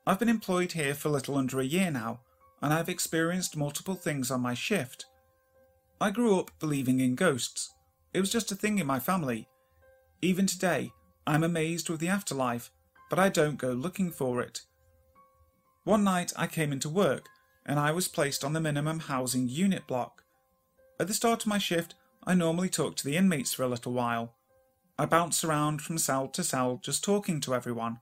I've 0.08 0.18
been 0.18 0.30
employed 0.30 0.72
here 0.72 0.96
for 0.96 1.10
little 1.10 1.36
under 1.36 1.60
a 1.60 1.64
year 1.64 1.92
now, 1.92 2.22
and 2.60 2.74
I've 2.74 2.90
experienced 2.90 3.56
multiple 3.56 3.94
things 3.94 4.32
on 4.32 4.42
my 4.42 4.56
shift. 4.56 5.06
I 6.02 6.10
grew 6.10 6.40
up 6.40 6.50
believing 6.58 7.00
in 7.00 7.14
ghosts. 7.14 7.76
It 8.12 8.22
was 8.22 8.32
just 8.32 8.52
a 8.52 8.56
thing 8.56 8.80
in 8.80 8.88
my 8.88 9.00
family. 9.00 9.48
Even 10.20 10.48
today, 10.48 10.92
I'm 11.28 11.44
amazed 11.44 11.92
with 11.92 12.00
the 12.00 12.08
afterlife, 12.08 12.72
but 13.08 13.20
I 13.20 13.30
don't 13.30 13.60
go 13.60 13.70
looking 13.74 14.10
for 14.10 14.42
it. 14.42 14.62
One 15.84 16.04
night 16.04 16.34
I 16.36 16.48
came 16.48 16.72
into 16.72 16.90
work, 16.90 17.28
and 17.68 17.80
I 17.80 17.92
was 17.92 18.08
placed 18.08 18.44
on 18.44 18.54
the 18.54 18.60
minimum 18.60 19.02
housing 19.02 19.48
unit 19.48 19.86
block. 19.86 20.24
At 21.00 21.08
the 21.08 21.14
start 21.14 21.44
of 21.44 21.48
my 21.48 21.60
shift, 21.60 21.94
I 22.24 22.34
normally 22.34 22.70
talk 22.70 22.96
to 22.96 23.06
the 23.06 23.16
inmates 23.16 23.54
for 23.54 23.62
a 23.62 23.68
little 23.68 23.94
while. 23.94 24.34
I 24.98 25.06
bounce 25.06 25.44
around 25.44 25.84
from 25.84 26.00
cell 26.00 26.28
to 26.30 26.44
cell 26.44 26.80
just 26.84 27.04
talking 27.04 27.40
to 27.42 27.54
everyone. 27.54 28.00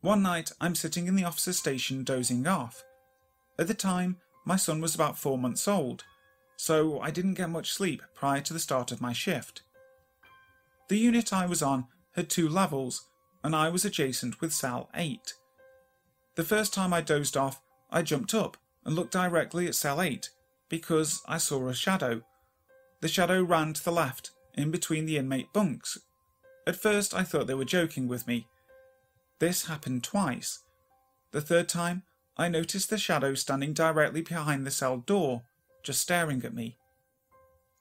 One 0.00 0.24
night 0.24 0.50
I'm 0.60 0.74
sitting 0.74 1.06
in 1.06 1.14
the 1.14 1.24
officer's 1.24 1.58
station 1.58 2.02
dozing 2.02 2.44
off. 2.48 2.82
At 3.56 3.68
the 3.68 3.74
time, 3.74 4.16
my 4.44 4.56
son 4.56 4.80
was 4.80 4.96
about 4.96 5.16
four 5.16 5.38
months 5.38 5.68
old, 5.68 6.02
so 6.58 7.00
I 7.00 7.12
didn't 7.12 7.34
get 7.34 7.48
much 7.48 7.72
sleep 7.72 8.02
prior 8.14 8.40
to 8.40 8.52
the 8.52 8.58
start 8.58 8.90
of 8.90 9.00
my 9.00 9.12
shift. 9.12 9.62
The 10.88 10.98
unit 10.98 11.32
I 11.32 11.46
was 11.46 11.62
on 11.62 11.86
had 12.16 12.28
two 12.28 12.48
levels, 12.48 13.06
and 13.44 13.54
I 13.54 13.68
was 13.68 13.84
adjacent 13.84 14.40
with 14.40 14.52
cell 14.52 14.90
8. 14.92 15.34
The 16.34 16.42
first 16.42 16.74
time 16.74 16.92
I 16.92 17.00
dozed 17.00 17.36
off, 17.36 17.62
I 17.90 18.02
jumped 18.02 18.34
up 18.34 18.56
and 18.84 18.96
looked 18.96 19.12
directly 19.12 19.68
at 19.68 19.76
cell 19.76 20.02
8 20.02 20.30
because 20.68 21.22
I 21.28 21.38
saw 21.38 21.68
a 21.68 21.74
shadow. 21.74 22.22
The 23.00 23.08
shadow 23.08 23.40
ran 23.42 23.72
to 23.74 23.84
the 23.84 23.92
left, 23.92 24.32
in 24.54 24.72
between 24.72 25.06
the 25.06 25.16
inmate 25.16 25.52
bunks. 25.52 25.96
At 26.66 26.74
first, 26.74 27.14
I 27.14 27.22
thought 27.22 27.46
they 27.46 27.54
were 27.54 27.64
joking 27.64 28.08
with 28.08 28.26
me. 28.26 28.48
This 29.38 29.66
happened 29.66 30.02
twice. 30.02 30.64
The 31.30 31.40
third 31.40 31.68
time, 31.68 32.02
I 32.36 32.48
noticed 32.48 32.90
the 32.90 32.98
shadow 32.98 33.34
standing 33.34 33.74
directly 33.74 34.22
behind 34.22 34.66
the 34.66 34.72
cell 34.72 34.96
door, 34.96 35.42
just 35.88 36.02
staring 36.02 36.44
at 36.44 36.52
me. 36.52 36.76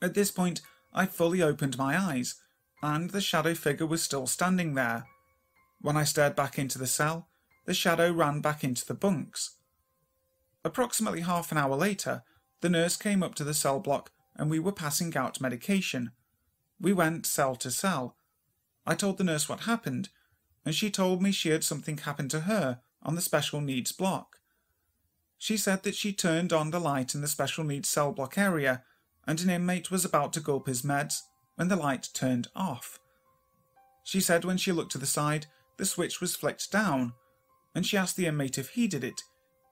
At 0.02 0.14
this 0.14 0.32
point, 0.32 0.62
I 0.94 1.06
fully 1.08 1.42
opened 1.42 1.78
my 1.78 2.02
eyes, 2.02 2.36
and 2.82 3.10
the 3.10 3.20
shadow 3.20 3.54
figure 3.54 3.86
was 3.86 4.02
still 4.02 4.28
standing 4.28 4.76
there. 4.76 5.08
When 5.82 5.98
I 5.98 6.06
stared 6.06 6.34
back 6.34 6.58
into 6.58 6.78
the 6.78 6.88
cell, 6.88 7.28
the 7.66 7.74
shadow 7.74 8.10
ran 8.10 8.40
back 8.40 8.64
into 8.64 8.86
the 8.86 8.94
bunks. 8.94 9.58
Approximately 10.64 11.22
half 11.22 11.52
an 11.52 11.58
hour 11.58 11.76
later, 11.76 12.24
the 12.62 12.70
nurse 12.70 12.96
came 12.96 13.22
up 13.22 13.36
to 13.36 13.44
the 13.44 13.54
cell 13.54 13.82
block 13.82 14.12
and 14.38 14.50
we 14.50 14.58
were 14.60 14.72
passing 14.72 15.16
out 15.18 15.42
medication. 15.42 16.12
We 16.80 16.94
went 16.94 17.26
cell 17.26 17.58
to 17.58 17.70
cell. 17.70 18.16
I 18.86 18.96
told 18.96 19.18
the 19.18 19.26
nurse 19.26 19.50
what 19.50 19.62
happened, 19.62 20.08
and 20.64 20.74
she 20.74 20.90
told 20.90 21.22
me 21.22 21.34
she 21.34 21.50
had 21.50 21.66
something 21.66 21.98
happen 21.98 22.30
to 22.30 22.42
her 22.42 22.80
on 23.04 23.16
the 23.16 23.22
special 23.22 23.60
needs 23.60 23.92
block. 23.92 24.38
She 25.38 25.58
said 25.58 25.84
that 25.84 25.96
she 25.96 26.14
turned 26.14 26.52
on 26.52 26.72
the 26.72 26.80
light 26.80 27.14
in 27.14 27.22
the 27.22 27.28
special 27.28 27.64
needs 27.64 27.90
cell 27.90 28.12
block 28.12 28.38
area, 28.38 28.84
and 29.26 29.40
an 29.40 29.50
inmate 29.50 29.92
was 29.92 30.04
about 30.04 30.34
to 30.34 30.40
gulp 30.40 30.68
his 30.68 30.82
meds 30.82 31.22
when 31.56 31.68
the 31.68 31.76
light 31.76 32.10
turned 32.14 32.48
off. 32.56 33.00
She 34.04 34.22
said 34.22 34.46
when 34.46 34.58
she 34.58 34.72
looked 34.72 34.94
to 34.94 34.98
the 34.98 35.06
side, 35.06 35.48
the 35.78 35.86
switch 35.86 36.22
was 36.22 36.36
flicked 36.36 36.72
down, 36.72 37.14
and 37.76 37.86
she 37.86 37.98
asked 37.98 38.16
the 38.16 38.26
inmate 38.26 38.58
if 38.58 38.70
he 38.70 38.88
did 38.88 39.04
it, 39.04 39.22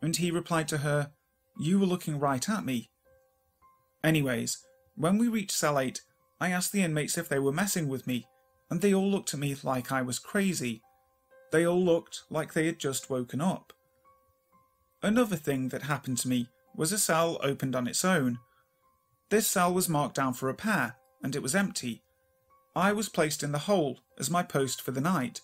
and 0.02 0.16
he 0.16 0.30
replied 0.30 0.68
to 0.68 0.80
her, 0.80 1.12
You 1.60 1.80
were 1.80 1.86
looking 1.86 2.20
right 2.20 2.48
at 2.48 2.66
me. 2.66 2.90
Anyways, 4.04 4.60
when 4.96 5.18
we 5.18 5.28
reached 5.28 5.52
cell 5.52 5.80
8, 5.80 6.02
I 6.40 6.50
asked 6.50 6.72
the 6.72 6.84
inmates 6.84 7.18
if 7.18 7.28
they 7.28 7.40
were 7.40 7.52
messing 7.52 7.88
with 7.88 8.06
me, 8.06 8.28
and 8.70 8.82
they 8.82 8.94
all 8.94 9.10
looked 9.10 9.34
at 9.34 9.40
me 9.40 9.56
like 9.64 9.92
I 9.92 10.02
was 10.02 10.20
crazy. 10.20 10.82
They 11.52 11.66
all 11.66 11.84
looked 11.84 12.24
like 12.30 12.54
they 12.54 12.66
had 12.66 12.80
just 12.80 13.10
woken 13.10 13.42
up. 13.42 13.74
Another 15.06 15.36
thing 15.36 15.70
that 15.70 15.84
happened 15.84 16.18
to 16.18 16.28
me 16.28 16.50
was 16.76 16.92
a 16.92 16.98
cell 16.98 17.38
opened 17.44 17.76
on 17.76 17.86
its 17.86 18.04
own. 18.04 18.40
This 19.30 19.46
cell 19.46 19.72
was 19.72 19.88
marked 19.88 20.16
down 20.16 20.34
for 20.34 20.48
repair, 20.48 20.96
and 21.22 21.36
it 21.36 21.44
was 21.44 21.54
empty. 21.54 22.02
I 22.76 22.92
was 22.92 23.08
placed 23.08 23.44
in 23.44 23.52
the 23.52 23.60
hole 23.70 24.00
as 24.18 24.32
my 24.32 24.42
post 24.42 24.82
for 24.82 24.90
the 24.90 25.00
night. 25.00 25.42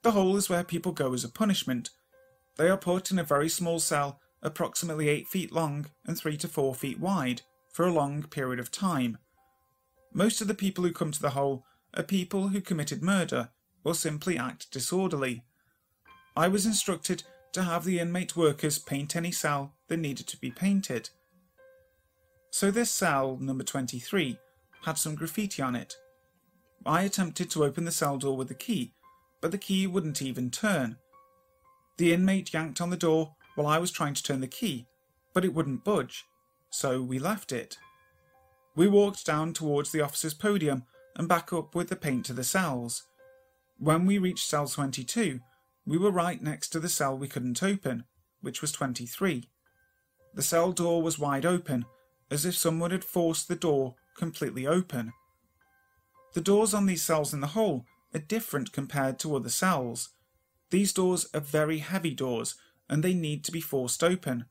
The 0.00 0.12
hole 0.12 0.38
is 0.38 0.48
where 0.48 0.64
people 0.64 0.92
go 0.92 1.12
as 1.12 1.22
a 1.22 1.28
punishment. 1.28 1.90
They 2.56 2.70
are 2.70 2.78
put 2.78 3.10
in 3.10 3.18
a 3.18 3.24
very 3.24 3.50
small 3.50 3.78
cell, 3.78 4.20
approximately 4.42 5.10
8 5.10 5.28
feet 5.28 5.52
long 5.52 5.90
and 6.06 6.16
3 6.16 6.38
to 6.38 6.48
4 6.48 6.74
feet 6.74 6.98
wide, 6.98 7.42
for 7.70 7.86
a 7.86 7.92
long 7.92 8.22
period 8.22 8.58
of 8.58 8.72
time. 8.72 9.18
Most 10.14 10.40
of 10.40 10.48
the 10.48 10.54
people 10.54 10.82
who 10.84 10.94
come 10.94 11.12
to 11.12 11.20
the 11.20 11.36
hole 11.36 11.62
are 11.92 12.02
people 12.02 12.48
who 12.48 12.62
committed 12.62 13.02
murder 13.02 13.50
or 13.84 13.94
simply 13.94 14.38
act 14.38 14.72
disorderly. 14.72 15.44
I 16.34 16.48
was 16.48 16.64
instructed 16.64 17.24
to 17.58 17.64
have 17.64 17.84
the 17.84 17.98
inmate 17.98 18.36
workers 18.36 18.78
paint 18.78 19.16
any 19.16 19.32
cell 19.32 19.74
that 19.88 19.96
needed 19.96 20.28
to 20.28 20.36
be 20.36 20.48
painted. 20.48 21.10
So 22.50 22.70
this 22.70 22.88
cell, 22.88 23.36
number 23.40 23.64
23, 23.64 24.38
had 24.84 24.96
some 24.96 25.16
graffiti 25.16 25.60
on 25.60 25.74
it. 25.74 25.96
I 26.86 27.02
attempted 27.02 27.50
to 27.50 27.64
open 27.64 27.84
the 27.84 27.90
cell 27.90 28.16
door 28.16 28.36
with 28.36 28.46
the 28.46 28.54
key, 28.54 28.92
but 29.40 29.50
the 29.50 29.58
key 29.58 29.88
wouldn't 29.88 30.22
even 30.22 30.52
turn. 30.52 30.98
The 31.96 32.12
inmate 32.12 32.54
yanked 32.54 32.80
on 32.80 32.90
the 32.90 32.96
door 32.96 33.34
while 33.56 33.66
I 33.66 33.78
was 33.78 33.90
trying 33.90 34.14
to 34.14 34.22
turn 34.22 34.40
the 34.40 34.46
key, 34.46 34.86
but 35.34 35.44
it 35.44 35.52
wouldn't 35.52 35.82
budge, 35.82 36.26
so 36.70 37.02
we 37.02 37.18
left 37.18 37.50
it. 37.50 37.76
We 38.76 38.86
walked 38.86 39.26
down 39.26 39.52
towards 39.52 39.90
the 39.90 40.00
officer's 40.00 40.34
podium 40.34 40.84
and 41.16 41.26
back 41.26 41.52
up 41.52 41.74
with 41.74 41.88
the 41.88 41.96
paint 41.96 42.26
to 42.26 42.32
the 42.32 42.44
cells. 42.44 43.02
When 43.80 44.06
we 44.06 44.18
reached 44.18 44.48
cell 44.48 44.68
22, 44.68 45.40
we 45.88 45.96
were 45.96 46.10
right 46.10 46.42
next 46.42 46.68
to 46.68 46.78
the 46.78 46.88
cell 46.88 47.16
we 47.16 47.26
couldn't 47.26 47.62
open, 47.62 48.04
which 48.42 48.60
was 48.60 48.70
23. 48.72 49.48
The 50.34 50.42
cell 50.42 50.70
door 50.70 51.00
was 51.02 51.18
wide 51.18 51.46
open, 51.46 51.86
as 52.30 52.44
if 52.44 52.54
someone 52.54 52.90
had 52.90 53.02
forced 53.02 53.48
the 53.48 53.56
door 53.56 53.94
completely 54.14 54.66
open. 54.66 55.14
The 56.34 56.42
doors 56.42 56.74
on 56.74 56.84
these 56.84 57.02
cells 57.02 57.32
in 57.32 57.40
the 57.40 57.48
hole 57.48 57.86
are 58.14 58.20
different 58.20 58.70
compared 58.70 59.18
to 59.20 59.34
other 59.34 59.48
cells. 59.48 60.10
These 60.68 60.92
doors 60.92 61.26
are 61.32 61.40
very 61.40 61.78
heavy 61.78 62.12
doors 62.12 62.54
and 62.90 63.02
they 63.02 63.14
need 63.14 63.42
to 63.44 63.52
be 63.52 63.60
forced 63.62 64.04
open. 64.04 64.44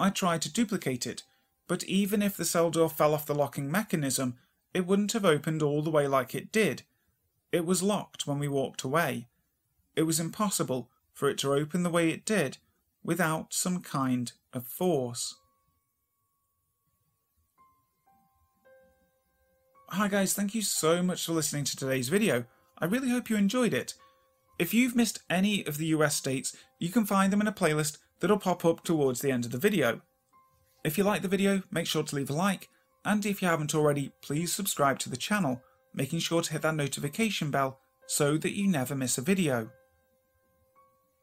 I 0.00 0.08
tried 0.08 0.40
to 0.42 0.52
duplicate 0.52 1.06
it, 1.06 1.22
but 1.68 1.84
even 1.84 2.22
if 2.22 2.34
the 2.34 2.46
cell 2.46 2.70
door 2.70 2.88
fell 2.88 3.12
off 3.12 3.26
the 3.26 3.34
locking 3.34 3.70
mechanism, 3.70 4.38
it 4.72 4.86
wouldn't 4.86 5.12
have 5.12 5.24
opened 5.26 5.62
all 5.62 5.82
the 5.82 5.90
way 5.90 6.08
like 6.08 6.34
it 6.34 6.50
did. 6.50 6.84
It 7.52 7.66
was 7.66 7.82
locked 7.82 8.26
when 8.26 8.38
we 8.38 8.48
walked 8.48 8.82
away. 8.82 9.28
It 9.96 10.02
was 10.02 10.20
impossible 10.20 10.90
for 11.14 11.30
it 11.30 11.38
to 11.38 11.54
open 11.54 11.82
the 11.82 11.90
way 11.90 12.10
it 12.10 12.26
did 12.26 12.58
without 13.02 13.54
some 13.54 13.80
kind 13.80 14.30
of 14.52 14.66
force. 14.66 15.36
Hi 19.88 20.08
guys, 20.08 20.34
thank 20.34 20.54
you 20.54 20.60
so 20.60 21.02
much 21.02 21.24
for 21.24 21.32
listening 21.32 21.64
to 21.64 21.76
today's 21.76 22.10
video. 22.10 22.44
I 22.78 22.84
really 22.84 23.08
hope 23.08 23.30
you 23.30 23.36
enjoyed 23.36 23.72
it. 23.72 23.94
If 24.58 24.74
you've 24.74 24.96
missed 24.96 25.22
any 25.30 25.66
of 25.66 25.78
the 25.78 25.86
US 25.86 26.14
states, 26.14 26.54
you 26.78 26.90
can 26.90 27.06
find 27.06 27.32
them 27.32 27.40
in 27.40 27.46
a 27.46 27.52
playlist 27.52 27.96
that'll 28.20 28.38
pop 28.38 28.66
up 28.66 28.84
towards 28.84 29.20
the 29.20 29.30
end 29.30 29.46
of 29.46 29.50
the 29.50 29.58
video. 29.58 30.02
If 30.84 30.98
you 30.98 31.04
like 31.04 31.22
the 31.22 31.28
video, 31.28 31.62
make 31.70 31.86
sure 31.86 32.02
to 32.02 32.16
leave 32.16 32.30
a 32.30 32.34
like, 32.34 32.68
and 33.04 33.24
if 33.24 33.40
you 33.40 33.48
haven't 33.48 33.74
already, 33.74 34.12
please 34.20 34.52
subscribe 34.52 34.98
to 35.00 35.08
the 35.08 35.16
channel, 35.16 35.62
making 35.94 36.18
sure 36.18 36.42
to 36.42 36.52
hit 36.52 36.62
that 36.62 36.74
notification 36.74 37.50
bell 37.50 37.80
so 38.06 38.36
that 38.36 38.56
you 38.56 38.68
never 38.68 38.94
miss 38.94 39.16
a 39.16 39.22
video. 39.22 39.70